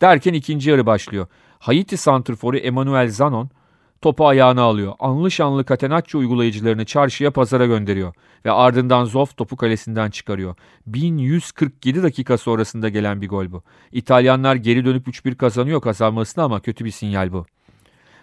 Derken 0.00 0.32
ikinci 0.32 0.70
yarı 0.70 0.86
başlıyor. 0.86 1.26
Haiti 1.58 1.96
santrforu 1.96 2.56
Emmanuel 2.56 3.08
Zanon 3.08 3.50
topu 4.02 4.26
ayağına 4.26 4.62
alıyor. 4.62 4.92
Anlı 4.98 5.30
şanlı 5.30 5.64
Catenaccio 5.64 6.20
uygulayıcılarını 6.20 6.84
çarşıya 6.84 7.30
pazara 7.30 7.66
gönderiyor. 7.66 8.14
Ve 8.44 8.50
ardından 8.50 9.04
Zoff 9.04 9.36
topu 9.36 9.56
kalesinden 9.56 10.10
çıkarıyor. 10.10 10.54
1147 10.86 12.02
dakika 12.02 12.38
sonrasında 12.38 12.88
gelen 12.88 13.20
bir 13.20 13.28
gol 13.28 13.52
bu. 13.52 13.62
İtalyanlar 13.92 14.56
geri 14.56 14.84
dönüp 14.84 15.08
3-1 15.08 15.34
kazanıyor 15.34 15.80
kazanmasına 15.80 16.44
ama 16.44 16.60
kötü 16.60 16.84
bir 16.84 16.90
sinyal 16.90 17.32
bu. 17.32 17.46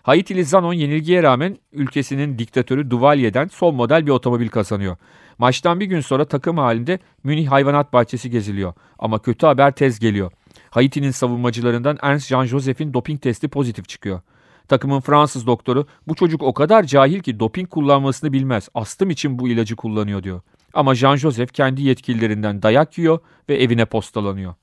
Haitili 0.04 0.46
Zanon 0.46 0.74
yenilgiye 0.74 1.24
rağmen 1.24 1.58
ülkesinin 1.72 2.38
diktatörü 2.40 2.90
Duvalier'den 2.90 3.48
son 3.48 3.76
model 3.76 4.06
bir 4.06 4.12
otomobil 4.12 4.48
kazanıyor. 4.48 4.98
Maçtan 5.38 5.80
bir 5.80 5.86
gün 5.86 6.02
sonra 6.02 6.26
takım 6.26 6.58
halinde 6.58 7.00
Münih 7.24 7.48
Hayvanat 7.48 7.94
Bahçesi 7.94 8.30
geziliyor. 8.30 8.74
Ama 9.00 9.20
kötü 9.20 9.46
haber 9.46 9.72
tez 9.72 10.00
geliyor. 10.00 10.32
Haiti'nin 10.70 11.12
savunmacılarından 11.12 11.98
Ernst 12.02 12.28
Jean 12.28 12.46
Joseph'in 12.46 12.94
doping 12.94 13.22
testi 13.22 13.48
pozitif 13.48 13.90
çıkıyor. 13.90 14.22
Takımın 14.68 15.00
Fransız 15.00 15.48
doktoru 15.48 15.86
bu 16.08 16.16
çocuk 16.16 16.44
o 16.44 16.54
kadar 16.54 16.84
cahil 16.84 17.20
ki 17.20 17.40
doping 17.40 17.70
kullanmasını 17.70 18.34
bilmez. 18.34 18.70
Astım 18.74 19.10
için 19.10 19.40
bu 19.40 19.50
ilacı 19.50 19.76
kullanıyor 19.76 20.24
diyor. 20.24 20.42
Ama 20.74 20.96
Jean 20.96 21.16
Joseph 21.16 21.52
kendi 21.52 21.82
yetkililerinden 21.82 22.62
dayak 22.62 22.98
yiyor 22.98 23.20
ve 23.50 23.64
evine 23.64 23.86
postalanıyor. 23.86 24.54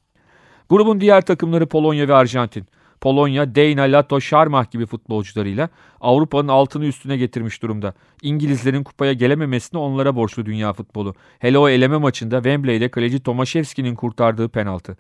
Grubun 0.71 1.01
diğer 1.01 1.21
takımları 1.21 1.67
Polonya 1.67 2.09
ve 2.09 2.15
Arjantin. 2.15 2.67
Polonya, 3.01 3.55
Dana, 3.55 3.83
Lato, 3.83 4.21
Şarmah 4.21 4.71
gibi 4.71 4.87
futbolcularıyla 4.87 5.69
Avrupa'nın 6.01 6.49
altını 6.49 6.87
üstüne 6.87 7.17
getirmiş 7.17 7.63
durumda. 7.63 7.95
İngilizlerin 8.23 8.83
kupaya 8.83 9.13
gelememesini 9.13 9.81
onlara 9.81 10.17
borçlu 10.17 10.47
dünya 10.47 10.73
futbolu. 10.73 11.15
Hele 11.39 11.59
o 11.59 11.69
eleme 11.69 11.97
maçında 11.97 12.37
Wembley'de 12.37 12.89
kaleci 12.89 13.21
Tomaszewski'nin 13.21 13.95
kurtardığı 13.95 14.49
penaltı. 14.49 14.97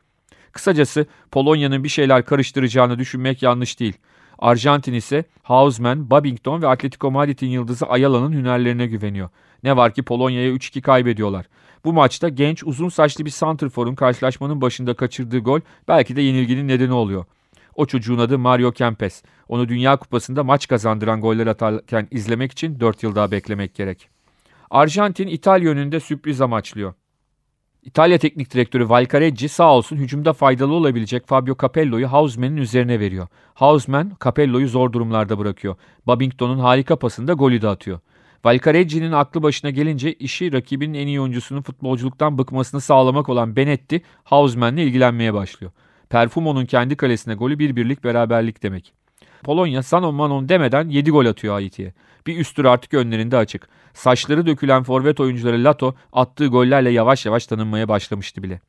Kısacası 0.52 1.06
Polonya'nın 1.30 1.84
bir 1.84 1.88
şeyler 1.88 2.24
karıştıracağını 2.24 2.98
düşünmek 2.98 3.42
yanlış 3.42 3.80
değil. 3.80 3.94
Arjantin 4.38 4.92
ise 4.92 5.24
Hausmann, 5.42 6.11
Babington 6.11 6.62
ve 6.62 6.68
Atletico 6.68 7.11
Madrid'in 7.11 7.46
yıldızı 7.46 7.87
Ayala'nın 7.87 8.32
hünerlerine 8.32 8.87
güveniyor. 8.87 9.28
Ne 9.62 9.76
var 9.76 9.94
ki 9.94 10.02
Polonya'ya 10.02 10.52
3-2 10.52 10.80
kaybediyorlar. 10.80 11.46
Bu 11.84 11.92
maçta 11.92 12.28
genç 12.28 12.64
uzun 12.64 12.88
saçlı 12.88 13.24
bir 13.24 13.30
santrforun 13.30 13.94
karşılaşmanın 13.94 14.61
başında 14.61 14.94
kaçırdığı 14.94 15.38
gol 15.38 15.61
belki 15.88 16.16
de 16.16 16.22
yenilginin 16.22 16.68
nedeni 16.68 16.92
oluyor. 16.92 17.24
O 17.79 17.87
çocuğun 17.87 18.19
adı 18.19 18.38
Mario 18.38 18.73
Kempes. 18.73 19.23
Onu 19.49 19.69
Dünya 19.69 19.97
Kupası'nda 19.97 20.45
maç 20.45 20.69
kazandıran 20.69 21.21
goller 21.21 21.47
atarken 21.47 22.09
izlemek 22.11 22.53
için 22.53 22.81
4 22.81 23.03
yıl 23.03 23.14
daha 23.14 23.31
beklemek 23.31 23.75
gerek. 23.75 24.09
Arjantin 24.71 25.27
İtalya 25.27 25.71
önünde 25.71 26.01
sürpriz 26.01 26.41
amaçlıyor. 26.41 26.95
İtalya 27.83 28.19
Teknik 28.19 28.55
Direktörü 28.55 28.88
Valcareggi 28.88 29.49
sağ 29.49 29.75
olsun 29.75 29.97
hücumda 29.97 30.33
faydalı 30.33 30.73
olabilecek 30.73 31.27
Fabio 31.27 31.57
Capello'yu 31.62 32.12
Hausmann'in 32.12 32.57
üzerine 32.57 33.01
veriyor. 33.01 33.27
Hausmann 33.55 34.12
Capello'yu 34.25 34.69
zor 34.69 34.93
durumlarda 34.93 35.38
bırakıyor. 35.38 35.77
Babington'un 36.07 36.59
harika 36.59 36.97
pasında 36.97 37.33
golü 37.33 37.62
de 37.62 37.69
atıyor. 37.69 38.01
Valcareggi'nin 38.45 39.12
aklı 39.12 39.43
başına 39.43 39.71
gelince 39.71 40.12
işi 40.12 40.53
rakibinin 40.53 40.99
en 40.99 41.07
iyi 41.07 41.21
oyuncusunun 41.21 41.62
futbolculuktan 41.62 42.38
bıkmasını 42.38 42.81
sağlamak 42.81 43.29
olan 43.29 43.57
Benetti, 43.57 44.03
Hausmann'le 44.25 44.79
ilgilenmeye 44.79 45.35
başlıyor. 45.35 45.73
Perfumo'nun 46.11 46.66
kendi 46.66 46.97
kalesine 46.97 47.35
golü 47.35 47.59
bir 47.59 47.77
birlik 47.77 48.05
beraberlik 48.05 48.62
demek. 48.62 48.92
Polonya 49.42 49.83
Sanon 49.83 50.14
Manon 50.14 50.49
demeden 50.49 50.88
7 50.88 51.11
gol 51.11 51.27
atıyor 51.27 51.55
Haiti'ye. 51.55 51.94
Bir 52.27 52.38
üstür 52.38 52.64
artık 52.64 52.94
önlerinde 52.94 53.37
açık. 53.37 53.68
Saçları 53.94 54.47
dökülen 54.47 54.83
forvet 54.83 55.21
oyuncuları 55.21 55.64
Lato 55.64 55.94
attığı 56.12 56.47
gollerle 56.47 56.90
yavaş 56.90 57.27
yavaş 57.27 57.47
tanınmaya 57.47 57.88
başlamıştı 57.88 58.42
bile. 58.42 58.61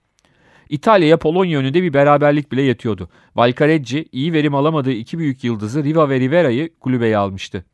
İtalya'ya 0.70 1.18
Polonya 1.18 1.60
önünde 1.60 1.84
bir 1.84 1.94
beraberlik 1.94 2.52
bile 2.52 2.62
yetiyordu. 2.62 3.10
Valcareggi 3.36 4.06
iyi 4.12 4.34
verim 4.34 4.56
alamadığı 4.56 4.92
iki 4.92 5.18
büyük 5.20 5.44
yıldızı 5.44 5.84
Riva 5.84 6.10
ve 6.10 6.20
Rivera'yı 6.20 6.70
kulübeye 6.80 7.18
almıştı. 7.18 7.66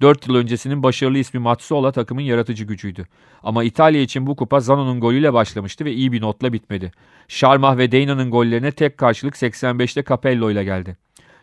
4 0.00 0.28
yıl 0.28 0.34
öncesinin 0.34 0.82
başarılı 0.82 1.18
ismi 1.18 1.40
Mazzola 1.40 1.92
takımın 1.92 2.22
yaratıcı 2.22 2.64
gücüydü. 2.64 3.06
Ama 3.42 3.64
İtalya 3.64 4.00
için 4.00 4.26
bu 4.26 4.36
kupa 4.36 4.60
Zano'nun 4.60 5.00
golüyle 5.00 5.32
başlamıştı 5.32 5.84
ve 5.84 5.92
iyi 5.92 6.12
bir 6.12 6.20
notla 6.20 6.52
bitmedi. 6.52 6.92
Şarmah 7.28 7.78
ve 7.78 7.92
Deyna'nın 7.92 8.30
gollerine 8.30 8.72
tek 8.72 8.98
karşılık 8.98 9.34
85'te 9.34 10.04
Capello 10.04 10.50
ile 10.50 10.64
geldi. 10.64 10.96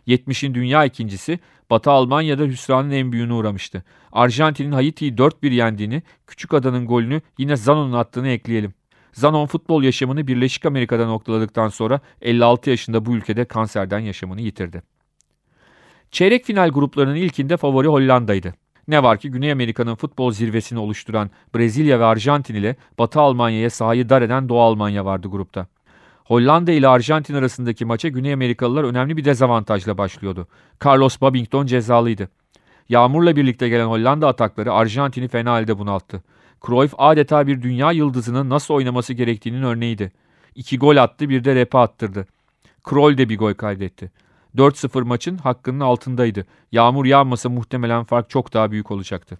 70'in 0.07 0.53
dünya 0.53 0.85
ikincisi 0.85 1.39
Batı 1.69 1.91
Almanya'da 1.91 2.43
hüsranın 2.43 2.91
en 2.91 3.11
büyüğüne 3.11 3.33
uğramıştı. 3.33 3.83
Arjantin'in 4.11 4.71
Haiti'yi 4.71 5.13
4-1 5.13 5.53
yendiğini, 5.53 6.03
Küçük 6.27 6.53
Ada'nın 6.53 6.87
golünü 6.87 7.21
yine 7.37 7.55
Zano'nun 7.55 7.93
attığını 7.93 8.27
ekleyelim. 8.27 8.73
Zanon 9.13 9.45
futbol 9.45 9.83
yaşamını 9.83 10.27
Birleşik 10.27 10.65
Amerika'da 10.65 11.05
noktaladıktan 11.05 11.67
sonra 11.67 11.99
56 12.21 12.69
yaşında 12.69 13.05
bu 13.05 13.15
ülkede 13.15 13.45
kanserden 13.45 13.99
yaşamını 13.99 14.41
yitirdi. 14.41 14.92
Çeyrek 16.13 16.45
final 16.45 16.69
gruplarının 16.69 17.15
ilkinde 17.15 17.57
favori 17.57 17.87
Hollanda'ydı. 17.87 18.53
Ne 18.87 19.03
var 19.03 19.17
ki 19.17 19.31
Güney 19.31 19.51
Amerika'nın 19.51 19.95
futbol 19.95 20.31
zirvesini 20.31 20.79
oluşturan 20.79 21.29
Brezilya 21.55 21.99
ve 21.99 22.05
Arjantin 22.05 22.55
ile 22.55 22.75
Batı 22.99 23.19
Almanya'ya 23.19 23.69
sahayı 23.69 24.09
dar 24.09 24.21
eden 24.21 24.49
Doğu 24.49 24.61
Almanya 24.61 25.05
vardı 25.05 25.27
grupta. 25.27 25.67
Hollanda 26.23 26.71
ile 26.71 26.87
Arjantin 26.87 27.33
arasındaki 27.33 27.85
maça 27.85 28.09
Güney 28.09 28.33
Amerikalılar 28.33 28.83
önemli 28.83 29.17
bir 29.17 29.25
dezavantajla 29.25 29.97
başlıyordu. 29.97 30.47
Carlos 30.85 31.21
Babington 31.21 31.65
cezalıydı. 31.65 32.29
Yağmurla 32.89 33.35
birlikte 33.35 33.69
gelen 33.69 33.85
Hollanda 33.85 34.27
atakları 34.27 34.73
Arjantin'i 34.73 35.27
fena 35.27 35.51
halde 35.51 35.79
bunalttı. 35.79 36.23
Cruyff 36.65 36.93
adeta 36.97 37.47
bir 37.47 37.61
dünya 37.61 37.91
yıldızının 37.91 38.49
nasıl 38.49 38.73
oynaması 38.73 39.13
gerektiğinin 39.13 39.63
örneğiydi. 39.63 40.11
İki 40.55 40.77
gol 40.77 40.97
attı 40.97 41.29
bir 41.29 41.43
de 41.43 41.55
repe 41.55 41.77
attırdı. 41.77 42.27
Kroll 42.83 43.17
de 43.17 43.29
bir 43.29 43.37
gol 43.37 43.53
kaydetti. 43.53 44.11
4-0 44.57 45.03
maçın 45.03 45.37
hakkının 45.37 45.79
altındaydı. 45.79 46.45
Yağmur 46.71 47.05
yağmasa 47.05 47.49
muhtemelen 47.49 48.03
fark 48.03 48.29
çok 48.29 48.53
daha 48.53 48.71
büyük 48.71 48.91
olacaktı. 48.91 49.37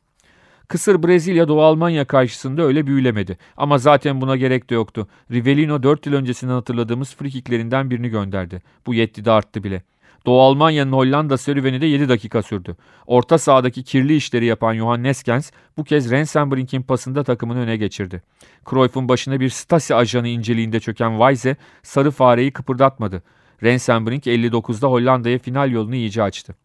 Kısır 0.68 1.04
Brezilya 1.04 1.48
Doğu 1.48 1.62
Almanya 1.62 2.06
karşısında 2.06 2.62
öyle 2.62 2.88
büyülemedi. 2.88 3.38
Ama 3.58 3.78
zaten 3.78 4.22
buna 4.22 4.36
gerek 4.36 4.70
de 4.70 4.76
yoktu. 4.76 5.08
Rivellino 5.32 5.84
4 5.84 6.06
yıl 6.06 6.14
öncesinden 6.14 6.54
hatırladığımız 6.54 7.16
frikiklerinden 7.16 7.90
birini 7.90 8.10
gönderdi. 8.10 8.62
Bu 8.86 8.94
yetti 8.94 9.26
de 9.26 9.32
arttı 9.32 9.64
bile. 9.64 9.84
Doğu 10.26 10.42
Almanya'nın 10.42 10.92
Hollanda 10.92 11.38
serüveni 11.38 11.82
de 11.82 11.86
7 11.86 12.10
dakika 12.10 12.42
sürdü. 12.42 12.76
Orta 13.08 13.38
sahadaki 13.38 13.84
kirli 13.84 14.16
işleri 14.16 14.46
yapan 14.46 14.76
Johan 14.76 15.04
Neskens 15.04 15.52
bu 15.78 15.84
kez 15.84 16.12
Rensenbrink'in 16.12 16.82
pasında 16.82 17.24
takımını 17.24 17.60
öne 17.60 17.78
geçirdi. 17.78 18.24
Cruyff'un 18.70 19.10
başına 19.10 19.40
bir 19.40 19.50
Stasi 19.50 19.96
ajanı 19.96 20.28
inceliğinde 20.28 20.80
çöken 20.80 21.12
Weisse 21.12 21.56
sarı 21.84 22.12
fareyi 22.12 22.52
kıpırdatmadı. 22.52 23.24
Rensenbrink 23.64 24.28
59'da 24.28 24.88
Hollanda'ya 24.88 25.40
final 25.40 25.72
yolunu 25.72 25.96
iyice 25.96 26.24
açtı. 26.24 26.56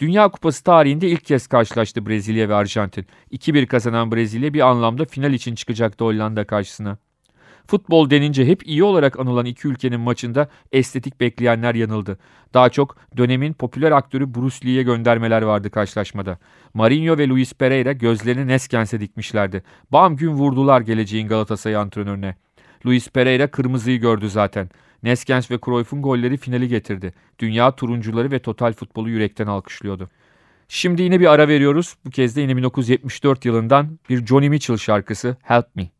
Dünya 0.00 0.28
Kupası 0.28 0.64
tarihinde 0.64 1.08
ilk 1.08 1.24
kez 1.24 1.46
karşılaştı 1.46 2.06
Brezilya 2.06 2.48
ve 2.48 2.54
Arjantin. 2.54 3.06
2-1 3.32 3.66
kazanan 3.66 4.12
Brezilya 4.12 4.54
bir 4.54 4.60
anlamda 4.60 5.04
final 5.04 5.32
için 5.32 5.54
çıkacaktı 5.54 6.04
Hollanda 6.04 6.44
karşısına. 6.44 6.98
Futbol 7.66 8.10
denince 8.10 8.46
hep 8.46 8.66
iyi 8.66 8.84
olarak 8.84 9.20
anılan 9.20 9.46
iki 9.46 9.68
ülkenin 9.68 10.00
maçında 10.00 10.48
estetik 10.72 11.20
bekleyenler 11.20 11.74
yanıldı. 11.74 12.18
Daha 12.54 12.70
çok 12.70 12.96
dönemin 13.16 13.52
popüler 13.52 13.92
aktörü 13.92 14.34
Bruce 14.34 14.66
Lee'ye 14.66 14.82
göndermeler 14.82 15.42
vardı 15.42 15.70
karşılaşmada. 15.70 16.38
Marinho 16.74 17.18
ve 17.18 17.28
Luis 17.28 17.54
Pereira 17.54 17.92
gözlerini 17.92 18.46
Neskens'e 18.46 19.00
dikmişlerdi. 19.00 19.62
Bam 19.90 20.16
gün 20.16 20.30
vurdular 20.30 20.80
geleceğin 20.80 21.28
Galatasaray 21.28 21.76
antrenörüne. 21.76 22.34
Luis 22.86 23.08
Pereira 23.08 23.46
kırmızıyı 23.46 24.00
gördü 24.00 24.28
zaten. 24.28 24.70
Neskens 25.02 25.50
ve 25.50 25.58
Cruyff'un 25.64 26.02
golleri 26.02 26.36
finali 26.36 26.68
getirdi. 26.68 27.14
Dünya 27.38 27.76
turuncuları 27.76 28.30
ve 28.30 28.38
total 28.38 28.72
futbolu 28.72 29.10
yürekten 29.10 29.46
alkışlıyordu. 29.46 30.08
Şimdi 30.68 31.02
yine 31.02 31.20
bir 31.20 31.32
ara 31.32 31.48
veriyoruz. 31.48 31.96
Bu 32.04 32.10
kez 32.10 32.36
de 32.36 32.40
yine 32.40 32.56
1974 32.56 33.44
yılından 33.44 33.98
bir 34.08 34.26
Johnny 34.26 34.48
Mitchell 34.48 34.76
şarkısı 34.76 35.36
Help 35.42 35.76
Me. 35.76 35.90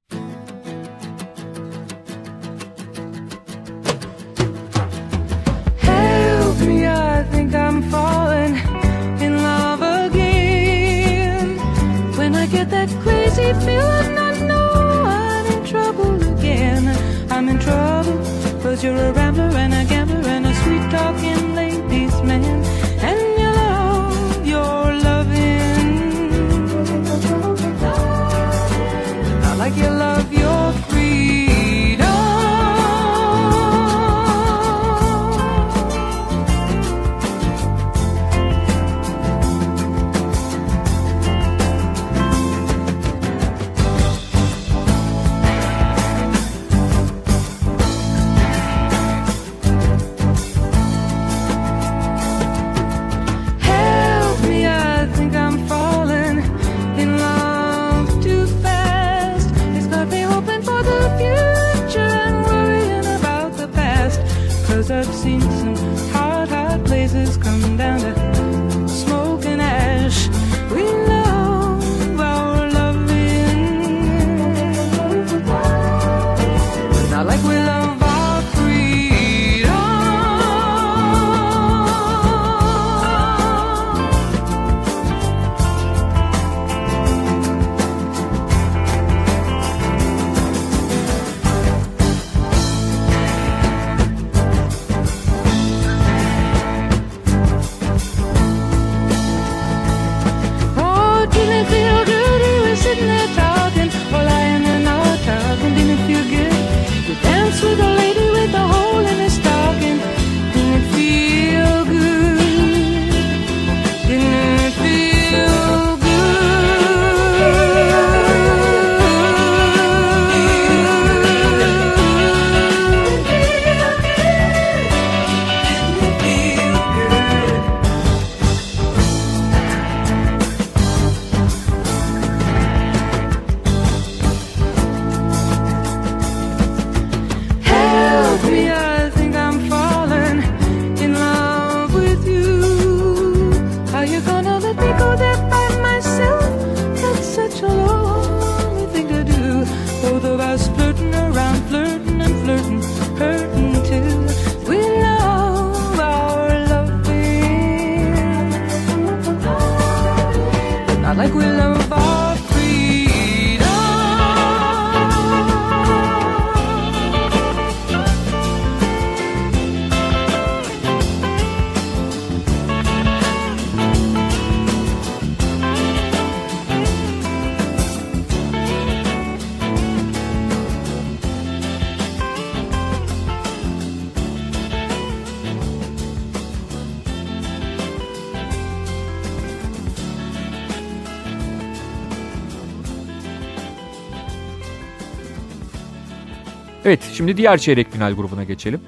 Evet 196.85 197.11
şimdi 197.13 197.37
diğer 197.37 197.59
çeyrek 197.59 197.91
final 197.91 198.13
grubuna 198.13 198.45
geçelim. 198.45 198.81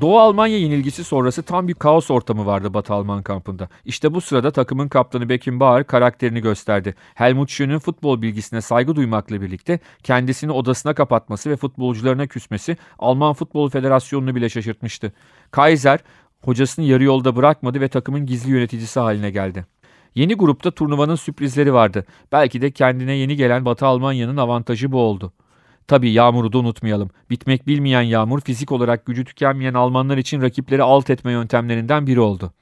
Doğu 0.00 0.18
Almanya 0.18 0.58
yenilgisi 0.58 1.04
sonrası 1.04 1.42
tam 1.42 1.68
bir 1.68 1.74
kaos 1.74 2.10
ortamı 2.10 2.46
vardı 2.46 2.74
Batı 2.74 2.94
Alman 2.94 3.22
kampında. 3.22 3.68
İşte 3.84 4.14
bu 4.14 4.20
sırada 4.20 4.50
takımın 4.50 4.88
kaptanı 4.88 5.28
Beckenbauer 5.28 5.86
karakterini 5.86 6.40
gösterdi. 6.40 6.94
Helmut 7.14 7.50
Schön'ün 7.50 7.78
futbol 7.78 8.22
bilgisine 8.22 8.60
saygı 8.60 8.96
duymakla 8.96 9.40
birlikte 9.40 9.78
kendisini 10.02 10.52
odasına 10.52 10.94
kapatması 10.94 11.50
ve 11.50 11.56
futbolcularına 11.56 12.26
küsmesi 12.26 12.76
Alman 12.98 13.34
Futbol 13.34 13.70
Federasyonu'nu 13.70 14.34
bile 14.34 14.48
şaşırtmıştı. 14.48 15.12
Kaiser 15.50 16.00
hocasını 16.42 16.84
yarı 16.84 17.04
yolda 17.04 17.36
bırakmadı 17.36 17.80
ve 17.80 17.88
takımın 17.88 18.26
gizli 18.26 18.50
yöneticisi 18.50 19.00
haline 19.00 19.30
geldi. 19.30 19.66
Yeni 20.14 20.34
grupta 20.34 20.70
turnuvanın 20.70 21.14
sürprizleri 21.14 21.74
vardı. 21.74 22.04
Belki 22.32 22.62
de 22.62 22.70
kendine 22.70 23.12
yeni 23.12 23.36
gelen 23.36 23.64
Batı 23.64 23.86
Almanya'nın 23.86 24.36
avantajı 24.36 24.92
bu 24.92 25.00
oldu. 25.00 25.32
Tabii 25.88 26.10
Yağmur'u 26.10 26.52
da 26.52 26.58
unutmayalım. 26.58 27.10
Bitmek 27.30 27.66
bilmeyen 27.66 28.02
Yağmur 28.02 28.40
fizik 28.40 28.72
olarak 28.72 29.06
gücü 29.06 29.24
tükenmeyen 29.24 29.74
Almanlar 29.74 30.18
için 30.18 30.42
rakipleri 30.42 30.82
alt 30.82 31.10
etme 31.10 31.32
yöntemlerinden 31.32 32.06
biri 32.06 32.20
oldu. 32.20 32.52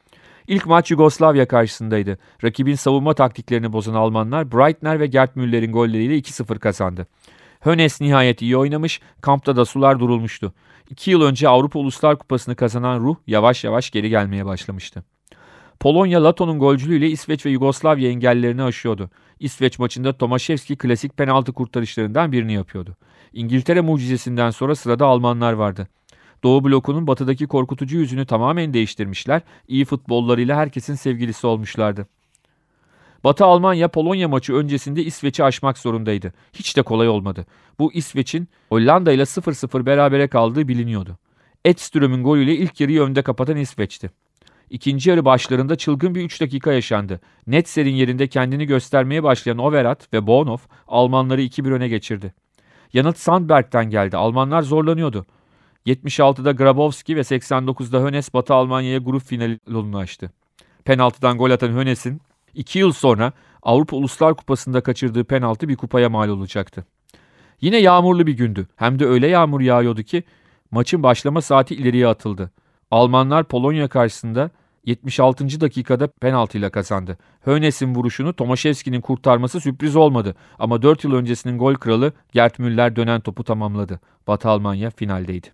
İlk 0.46 0.66
maç 0.66 0.90
Yugoslavya 0.90 1.48
karşısındaydı. 1.48 2.18
Rakibin 2.44 2.74
savunma 2.74 3.14
taktiklerini 3.14 3.72
bozan 3.72 3.94
Almanlar 3.94 4.52
Breitner 4.52 5.00
ve 5.00 5.06
Gerd 5.06 5.30
Müller'in 5.34 5.72
golleriyle 5.72 6.18
2-0 6.18 6.58
kazandı. 6.58 7.06
Hönes 7.60 8.00
nihayet 8.00 8.42
iyi 8.42 8.56
oynamış, 8.56 9.00
kampta 9.20 9.56
da 9.56 9.64
sular 9.64 10.00
durulmuştu. 10.00 10.54
İki 10.90 11.10
yıl 11.10 11.22
önce 11.22 11.48
Avrupa 11.48 11.78
Uluslar 11.78 12.18
Kupası'nı 12.18 12.56
kazanan 12.56 13.00
ruh 13.00 13.16
yavaş 13.26 13.64
yavaş 13.64 13.90
geri 13.90 14.10
gelmeye 14.10 14.46
başlamıştı. 14.46 15.04
Polonya 15.80 16.24
Lato'nun 16.24 16.58
golcülüğüyle 16.58 17.08
İsveç 17.08 17.46
ve 17.46 17.50
Yugoslavya 17.50 18.10
engellerini 18.10 18.62
aşıyordu. 18.62 19.10
İsveç 19.42 19.78
maçında 19.78 20.18
Tomaszewski 20.18 20.76
klasik 20.76 21.16
penaltı 21.16 21.52
kurtarışlarından 21.52 22.32
birini 22.32 22.52
yapıyordu. 22.52 22.96
İngiltere 23.32 23.80
mucizesinden 23.80 24.50
sonra 24.50 24.74
sırada 24.74 25.06
Almanlar 25.06 25.52
vardı. 25.52 25.88
Doğu 26.44 26.64
blokunun 26.64 27.06
batıdaki 27.06 27.46
korkutucu 27.46 27.98
yüzünü 27.98 28.26
tamamen 28.26 28.74
değiştirmişler, 28.74 29.42
iyi 29.68 29.84
futbollarıyla 29.84 30.56
herkesin 30.56 30.94
sevgilisi 30.94 31.46
olmuşlardı. 31.46 32.06
Batı 33.24 33.44
Almanya 33.44 33.88
Polonya 33.88 34.28
maçı 34.28 34.54
öncesinde 34.54 35.02
İsveç'i 35.02 35.44
aşmak 35.44 35.78
zorundaydı. 35.78 36.32
Hiç 36.52 36.76
de 36.76 36.82
kolay 36.82 37.08
olmadı. 37.08 37.46
Bu 37.78 37.92
İsveç'in 37.92 38.48
Hollanda 38.68 39.12
ile 39.12 39.22
0-0 39.22 39.86
berabere 39.86 40.28
kaldığı 40.28 40.68
biliniyordu. 40.68 41.18
Edström'ün 41.64 42.24
golüyle 42.24 42.54
ilk 42.56 42.80
yarıyı 42.80 43.02
önde 43.02 43.22
kapatan 43.22 43.56
İsveç'ti. 43.56 44.10
İkinci 44.72 45.10
yarı 45.10 45.24
başlarında 45.24 45.76
çılgın 45.76 46.14
bir 46.14 46.24
3 46.24 46.40
dakika 46.40 46.72
yaşandı. 46.72 47.20
Netzer'in 47.46 47.94
yerinde 47.94 48.26
kendini 48.26 48.66
göstermeye 48.66 49.22
başlayan 49.22 49.58
Overath 49.58 50.12
ve 50.12 50.26
Bonhoff 50.26 50.68
Almanları 50.88 51.42
2-1 51.42 51.72
öne 51.72 51.88
geçirdi. 51.88 52.34
Yanıt 52.92 53.18
Sandberg'den 53.18 53.90
geldi. 53.90 54.16
Almanlar 54.16 54.62
zorlanıyordu. 54.62 55.26
76'da 55.86 56.52
Grabowski 56.52 57.16
ve 57.16 57.20
89'da 57.20 58.00
Hönes 58.00 58.34
Batı 58.34 58.54
Almanya'ya 58.54 58.98
grup 58.98 59.22
finali 59.22 59.58
yolunu 59.68 59.98
açtı. 59.98 60.32
Penaltıdan 60.84 61.38
gol 61.38 61.50
atan 61.50 61.72
Hönes'in 61.72 62.20
2 62.54 62.78
yıl 62.78 62.92
sonra 62.92 63.32
Avrupa 63.62 63.96
Uluslar 63.96 64.34
Kupası'nda 64.34 64.80
kaçırdığı 64.80 65.24
penaltı 65.24 65.68
bir 65.68 65.76
kupaya 65.76 66.08
mal 66.08 66.28
olacaktı. 66.28 66.84
Yine 67.60 67.76
yağmurlu 67.78 68.26
bir 68.26 68.36
gündü. 68.36 68.66
Hem 68.76 68.98
de 68.98 69.06
öyle 69.06 69.26
yağmur 69.26 69.60
yağıyordu 69.60 70.02
ki 70.02 70.22
maçın 70.70 71.02
başlama 71.02 71.42
saati 71.42 71.74
ileriye 71.74 72.06
atıldı. 72.06 72.50
Almanlar 72.90 73.44
Polonya 73.44 73.88
karşısında 73.88 74.50
76. 74.84 75.60
dakikada 75.60 76.06
penaltıyla 76.06 76.70
kazandı. 76.70 77.18
Hönes'in 77.40 77.94
vuruşunu 77.94 78.36
Tomaşevski'nin 78.36 79.00
kurtarması 79.00 79.60
sürpriz 79.60 79.96
olmadı 79.96 80.34
ama 80.58 80.82
4 80.82 81.04
yıl 81.04 81.12
öncesinin 81.12 81.58
gol 81.58 81.74
kralı 81.74 82.12
Gert 82.32 82.58
Müller 82.58 82.96
dönen 82.96 83.20
topu 83.20 83.44
tamamladı. 83.44 84.00
Batı 84.26 84.48
Almanya 84.48 84.90
finaldeydi. 84.90 85.48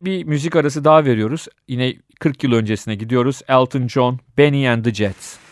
Bir 0.00 0.24
müzik 0.24 0.56
arası 0.56 0.84
daha 0.84 1.04
veriyoruz. 1.04 1.48
Yine 1.68 1.94
40 2.20 2.44
yıl 2.44 2.52
öncesine 2.52 2.94
gidiyoruz. 2.94 3.42
Elton 3.48 3.88
John, 3.88 4.18
Benny 4.38 4.68
and 4.68 4.84
the 4.84 4.94
Jets. 4.94 5.43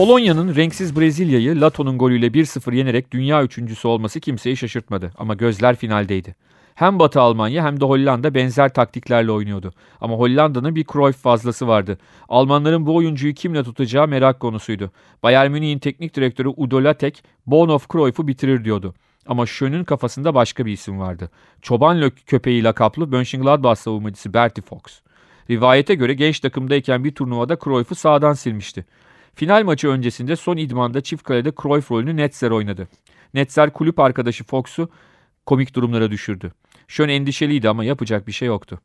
Polonya'nın 0.00 0.54
renksiz 0.54 1.00
Brezilya'yı 1.00 1.60
Lato'nun 1.60 1.98
golüyle 1.98 2.26
1-0 2.26 2.74
yenerek 2.74 3.12
dünya 3.12 3.42
üçüncüsü 3.42 3.88
olması 3.88 4.20
kimseyi 4.20 4.56
şaşırtmadı 4.56 5.12
ama 5.18 5.34
gözler 5.34 5.76
finaldeydi. 5.76 6.34
Hem 6.74 6.98
Batı 6.98 7.20
Almanya 7.20 7.64
hem 7.64 7.80
de 7.80 7.84
Hollanda 7.84 8.34
benzer 8.34 8.74
taktiklerle 8.74 9.32
oynuyordu. 9.32 9.72
Ama 10.00 10.16
Hollanda'nın 10.16 10.74
bir 10.76 10.84
Cruyff 10.92 11.16
fazlası 11.16 11.68
vardı. 11.68 11.98
Almanların 12.28 12.86
bu 12.86 12.96
oyuncuyu 12.96 13.34
kimle 13.34 13.64
tutacağı 13.64 14.08
merak 14.08 14.40
konusuydu. 14.40 14.90
Bayern 15.22 15.50
Münih'in 15.50 15.78
teknik 15.78 16.16
direktörü 16.16 16.48
Udo 16.48 16.84
Latek, 16.84 17.24
Bonhoff 17.46 17.90
Cruyff'u 17.92 18.28
bitirir 18.28 18.64
diyordu. 18.64 18.94
Ama 19.26 19.46
Schön'ün 19.46 19.84
kafasında 19.84 20.34
başka 20.34 20.66
bir 20.66 20.72
isim 20.72 20.98
vardı. 20.98 21.30
Çoban 21.62 22.10
köpeği 22.26 22.64
lakaplı 22.64 23.06
Mönchengladbach 23.06 23.78
savunmacısı 23.78 24.34
Bertie 24.34 24.64
Fox. 24.64 24.80
Rivayete 25.50 25.94
göre 25.94 26.14
genç 26.14 26.40
takımdayken 26.40 27.04
bir 27.04 27.14
turnuvada 27.14 27.58
Cruyff'u 27.64 27.94
sağdan 27.94 28.32
silmişti. 28.32 28.84
Final 29.40 29.64
maçı 29.64 29.88
öncesinde 29.88 30.36
son 30.36 30.56
idmanda 30.56 31.00
çift 31.00 31.22
kalede 31.22 31.52
Cruyff 31.62 31.90
rolünü 31.90 32.16
Netzer 32.16 32.50
oynadı. 32.50 32.88
Netzer 33.34 33.72
kulüp 33.72 33.98
arkadaşı 33.98 34.44
Fox'u 34.44 34.90
komik 35.46 35.74
durumlara 35.74 36.10
düşürdü. 36.10 36.52
Şön 36.88 37.08
endişeliydi 37.08 37.68
ama 37.68 37.84
yapacak 37.84 38.26
bir 38.26 38.32
şey 38.32 38.48
yoktu. 38.48 38.80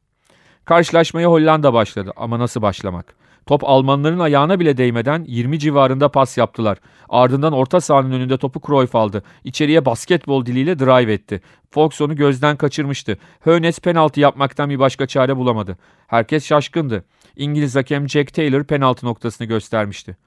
Karşılaşmaya 0.65 1.29
Hollanda 1.29 1.73
başladı 1.73 2.11
ama 2.15 2.39
nasıl 2.39 2.61
başlamak? 2.61 3.15
Top 3.45 3.63
Almanların 3.63 4.19
ayağına 4.19 4.59
bile 4.59 4.77
değmeden 4.77 5.25
20 5.27 5.59
civarında 5.59 6.09
pas 6.11 6.37
yaptılar. 6.37 6.77
Ardından 7.09 7.53
orta 7.53 7.81
sahanın 7.81 8.11
önünde 8.11 8.37
topu 8.37 8.61
Cruyff 8.67 8.95
aldı. 8.95 9.23
İçeriye 9.43 9.85
basketbol 9.85 10.45
diliyle 10.45 10.79
drive 10.79 11.13
etti. 11.13 11.41
Fox 11.71 12.01
onu 12.01 12.15
gözden 12.15 12.57
kaçırmıştı. 12.57 13.17
Hönes 13.39 13.79
penaltı 13.79 14.19
yapmaktan 14.19 14.69
bir 14.69 14.79
başka 14.79 15.07
çare 15.07 15.37
bulamadı. 15.37 15.77
Herkes 16.07 16.45
şaşkındı. 16.45 17.05
İngiliz 17.35 17.75
hakem 17.75 18.09
Jack 18.09 18.33
Taylor 18.33 18.63
penaltı 18.63 19.05
noktasını 19.05 19.47
göstermişti. 19.47 20.17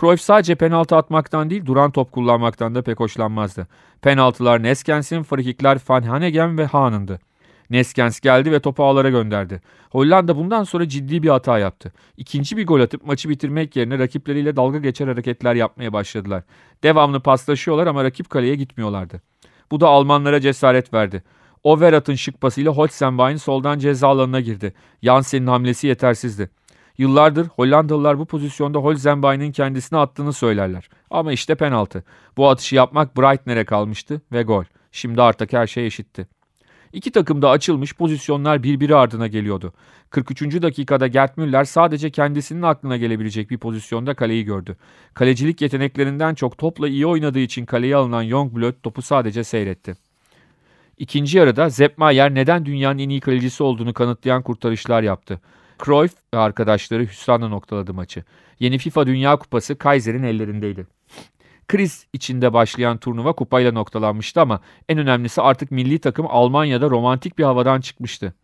Cruyff 0.00 0.20
sadece 0.20 0.54
penaltı 0.54 0.96
atmaktan 0.96 1.50
değil 1.50 1.66
duran 1.66 1.90
top 1.90 2.12
kullanmaktan 2.12 2.74
da 2.74 2.82
pek 2.82 3.00
hoşlanmazdı. 3.00 3.66
Penaltılar 4.02 4.62
Neskens'in, 4.62 5.22
frikikler 5.22 5.78
Van 5.88 6.02
Hanegem 6.02 6.58
ve 6.58 6.66
Haan'ındı. 6.66 7.20
Neskens 7.70 8.20
geldi 8.20 8.52
ve 8.52 8.60
topu 8.60 8.84
ağlara 8.84 9.10
gönderdi. 9.10 9.60
Hollanda 9.90 10.36
bundan 10.36 10.64
sonra 10.64 10.88
ciddi 10.88 11.22
bir 11.22 11.28
hata 11.28 11.58
yaptı. 11.58 11.92
İkinci 12.16 12.56
bir 12.56 12.66
gol 12.66 12.80
atıp 12.80 13.06
maçı 13.06 13.28
bitirmek 13.28 13.76
yerine 13.76 13.98
rakipleriyle 13.98 14.56
dalga 14.56 14.78
geçer 14.78 15.08
hareketler 15.08 15.54
yapmaya 15.54 15.92
başladılar. 15.92 16.42
Devamlı 16.82 17.20
paslaşıyorlar 17.20 17.86
ama 17.86 18.04
rakip 18.04 18.30
kaleye 18.30 18.54
gitmiyorlardı. 18.54 19.20
Bu 19.70 19.80
da 19.80 19.88
Almanlara 19.88 20.40
cesaret 20.40 20.94
verdi. 20.94 21.22
Overat'ın 21.64 22.14
şık 22.14 22.40
pasıyla 22.40 22.72
Holzenbein 22.72 23.36
soldan 23.36 23.78
ceza 23.78 24.08
alanına 24.08 24.40
girdi. 24.40 24.74
Jansen'in 25.02 25.46
hamlesi 25.46 25.86
yetersizdi. 25.86 26.50
Yıllardır 26.98 27.46
Hollandalılar 27.46 28.18
bu 28.18 28.26
pozisyonda 28.26 28.78
Holzenbein'in 28.78 29.52
kendisine 29.52 29.98
attığını 29.98 30.32
söylerler. 30.32 30.88
Ama 31.10 31.32
işte 31.32 31.54
penaltı. 31.54 32.04
Bu 32.36 32.48
atışı 32.48 32.76
yapmak 32.76 33.16
Breitner'e 33.16 33.64
kalmıştı 33.64 34.20
ve 34.32 34.42
gol. 34.42 34.64
Şimdi 34.92 35.22
artık 35.22 35.52
her 35.52 35.66
şey 35.66 35.86
eşitti. 35.86 36.28
İki 36.92 37.12
takım 37.12 37.42
da 37.42 37.50
açılmış 37.50 37.94
pozisyonlar 37.94 38.62
birbiri 38.62 38.96
ardına 38.96 39.26
geliyordu. 39.26 39.72
43. 40.10 40.62
dakikada 40.62 41.06
Gerd 41.06 41.30
Müller 41.36 41.64
sadece 41.64 42.10
kendisinin 42.10 42.62
aklına 42.62 42.96
gelebilecek 42.96 43.50
bir 43.50 43.58
pozisyonda 43.58 44.14
kaleyi 44.14 44.44
gördü. 44.44 44.76
Kalecilik 45.14 45.62
yeteneklerinden 45.62 46.34
çok 46.34 46.58
topla 46.58 46.88
iyi 46.88 47.06
oynadığı 47.06 47.38
için 47.38 47.66
kaleye 47.66 47.96
alınan 47.96 48.22
Youngblood 48.22 48.74
topu 48.82 49.02
sadece 49.02 49.44
seyretti. 49.44 49.96
İkinci 50.98 51.38
yarıda 51.38 51.70
Sepp 51.70 51.98
Maier 51.98 52.34
neden 52.34 52.66
dünyanın 52.66 52.98
en 52.98 53.08
iyi 53.08 53.20
kalecisi 53.20 53.62
olduğunu 53.62 53.94
kanıtlayan 53.94 54.42
kurtarışlar 54.42 55.02
yaptı. 55.02 55.40
Cruyff 55.84 56.14
arkadaşları 56.32 57.02
hüsranla 57.02 57.48
noktaladı 57.48 57.94
maçı. 57.94 58.24
Yeni 58.60 58.78
FIFA 58.78 59.06
Dünya 59.06 59.36
Kupası 59.36 59.78
Kaiser'in 59.78 60.22
ellerindeydi. 60.22 60.86
Kriz 61.68 62.06
içinde 62.12 62.52
başlayan 62.52 62.98
turnuva 62.98 63.32
kupayla 63.32 63.72
noktalanmıştı 63.72 64.40
ama 64.40 64.60
en 64.88 64.98
önemlisi 64.98 65.42
artık 65.42 65.70
milli 65.70 65.98
takım 65.98 66.26
Almanya'da 66.28 66.90
romantik 66.90 67.38
bir 67.38 67.44
havadan 67.44 67.80
çıkmıştı. 67.80 68.34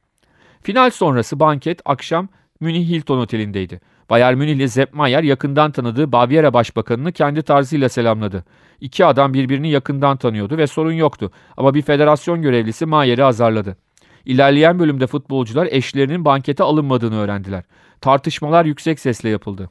Final 0.62 0.90
sonrası 0.90 1.40
banket 1.40 1.80
akşam 1.84 2.28
Münih 2.60 2.88
Hilton 2.88 3.18
Oteli'ndeydi. 3.18 3.80
Bayern 4.10 4.38
Münihli 4.38 4.68
Sepp 4.68 4.94
Maier 4.94 5.22
yakından 5.22 5.72
tanıdığı 5.72 6.12
Baviera 6.12 6.54
Başbakanını 6.54 7.12
kendi 7.12 7.42
tarzıyla 7.42 7.88
selamladı. 7.88 8.44
İki 8.80 9.04
adam 9.04 9.34
birbirini 9.34 9.70
yakından 9.70 10.16
tanıyordu 10.16 10.58
ve 10.58 10.66
sorun 10.66 10.92
yoktu 10.92 11.30
ama 11.56 11.74
bir 11.74 11.82
federasyon 11.82 12.42
görevlisi 12.42 12.86
Maier'i 12.86 13.24
azarladı. 13.24 13.76
İlerleyen 14.24 14.78
bölümde 14.78 15.06
futbolcular 15.06 15.68
eşlerinin 15.70 16.24
bankete 16.24 16.62
alınmadığını 16.62 17.16
öğrendiler. 17.16 17.64
Tartışmalar 18.00 18.64
yüksek 18.64 19.00
sesle 19.00 19.28
yapıldı. 19.28 19.70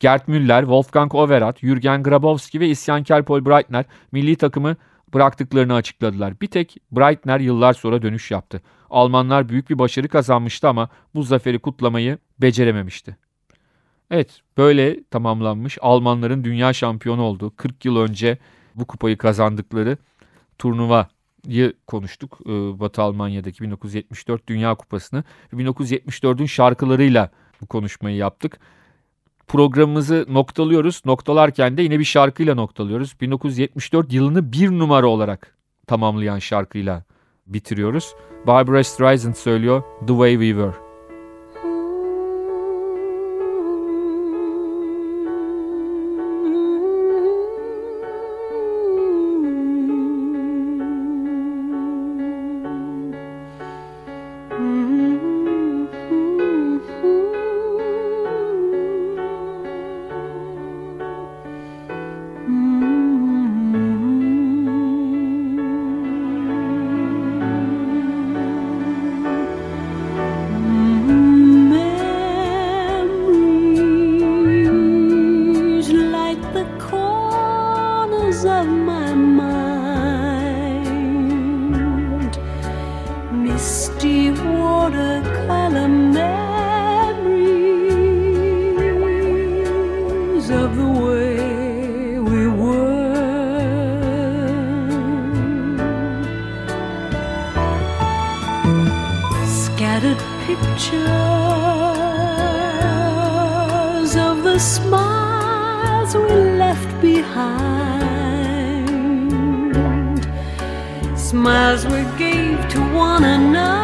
Gerd 0.00 0.22
Müller, 0.26 0.60
Wolfgang 0.60 1.14
Overath, 1.14 1.60
Jürgen 1.60 2.02
Grabowski 2.02 2.60
ve 2.60 2.68
isyankar 2.68 3.24
Paul 3.24 3.46
Breitner 3.46 3.84
milli 4.12 4.36
takımı 4.36 4.76
bıraktıklarını 5.14 5.74
açıkladılar. 5.74 6.40
Bir 6.40 6.46
tek 6.46 6.76
Breitner 6.92 7.40
yıllar 7.40 7.72
sonra 7.72 8.02
dönüş 8.02 8.30
yaptı. 8.30 8.62
Almanlar 8.90 9.48
büyük 9.48 9.70
bir 9.70 9.78
başarı 9.78 10.08
kazanmıştı 10.08 10.68
ama 10.68 10.88
bu 11.14 11.22
zaferi 11.22 11.58
kutlamayı 11.58 12.18
becerememişti. 12.38 13.16
Evet 14.10 14.40
böyle 14.56 15.04
tamamlanmış 15.04 15.78
Almanların 15.80 16.44
dünya 16.44 16.72
şampiyonu 16.72 17.22
olduğu 17.22 17.56
40 17.56 17.84
yıl 17.84 17.96
önce 17.96 18.38
bu 18.74 18.84
kupayı 18.84 19.18
kazandıkları 19.18 19.96
turnuvayı 20.58 21.06
konuştuk. 21.86 22.38
Ee, 22.46 22.50
Batı 22.80 23.02
Almanya'daki 23.02 23.62
1974 23.62 24.46
Dünya 24.46 24.74
Kupası'nı. 24.74 25.24
1974'ün 25.52 26.46
şarkılarıyla 26.46 27.30
bu 27.60 27.66
konuşmayı 27.66 28.16
yaptık. 28.16 28.60
Programımızı 29.48 30.26
noktalıyoruz. 30.28 31.02
Noktalarken 31.04 31.76
de 31.76 31.82
yine 31.82 31.98
bir 31.98 32.04
şarkıyla 32.04 32.54
noktalıyoruz. 32.54 33.20
1974 33.20 34.12
yılını 34.12 34.52
bir 34.52 34.70
numara 34.70 35.06
olarak 35.06 35.56
tamamlayan 35.86 36.38
şarkıyla 36.38 37.04
bitiriyoruz. 37.46 38.14
Barbara 38.46 38.84
Streisand 38.84 39.34
söylüyor 39.34 39.82
The 40.00 40.06
Way 40.06 40.32
We 40.32 40.48
Were. 40.48 40.91
Smiles 104.62 106.14
we 106.14 106.30
left 106.62 107.00
behind, 107.00 107.82
smiles 111.18 111.84
we 111.86 112.02
gave 112.16 112.68
to 112.68 112.80
one 112.94 113.24
another 113.24 113.82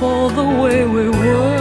for 0.00 0.30
the 0.30 0.44
way 0.62 0.84
we 0.84 1.08
were. 1.08 1.59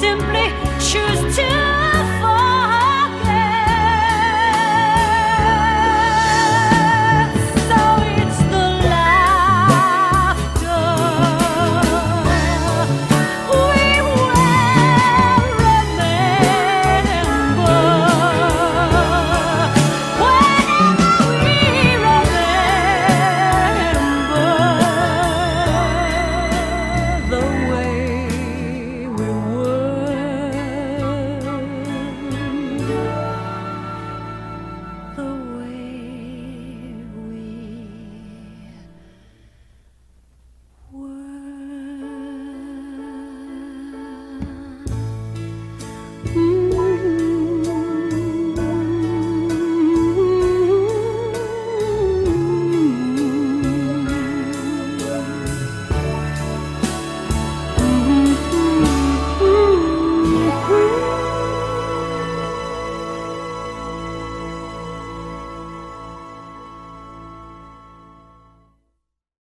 simply 0.00 0.48
choose 0.80 1.36
to 1.36 1.69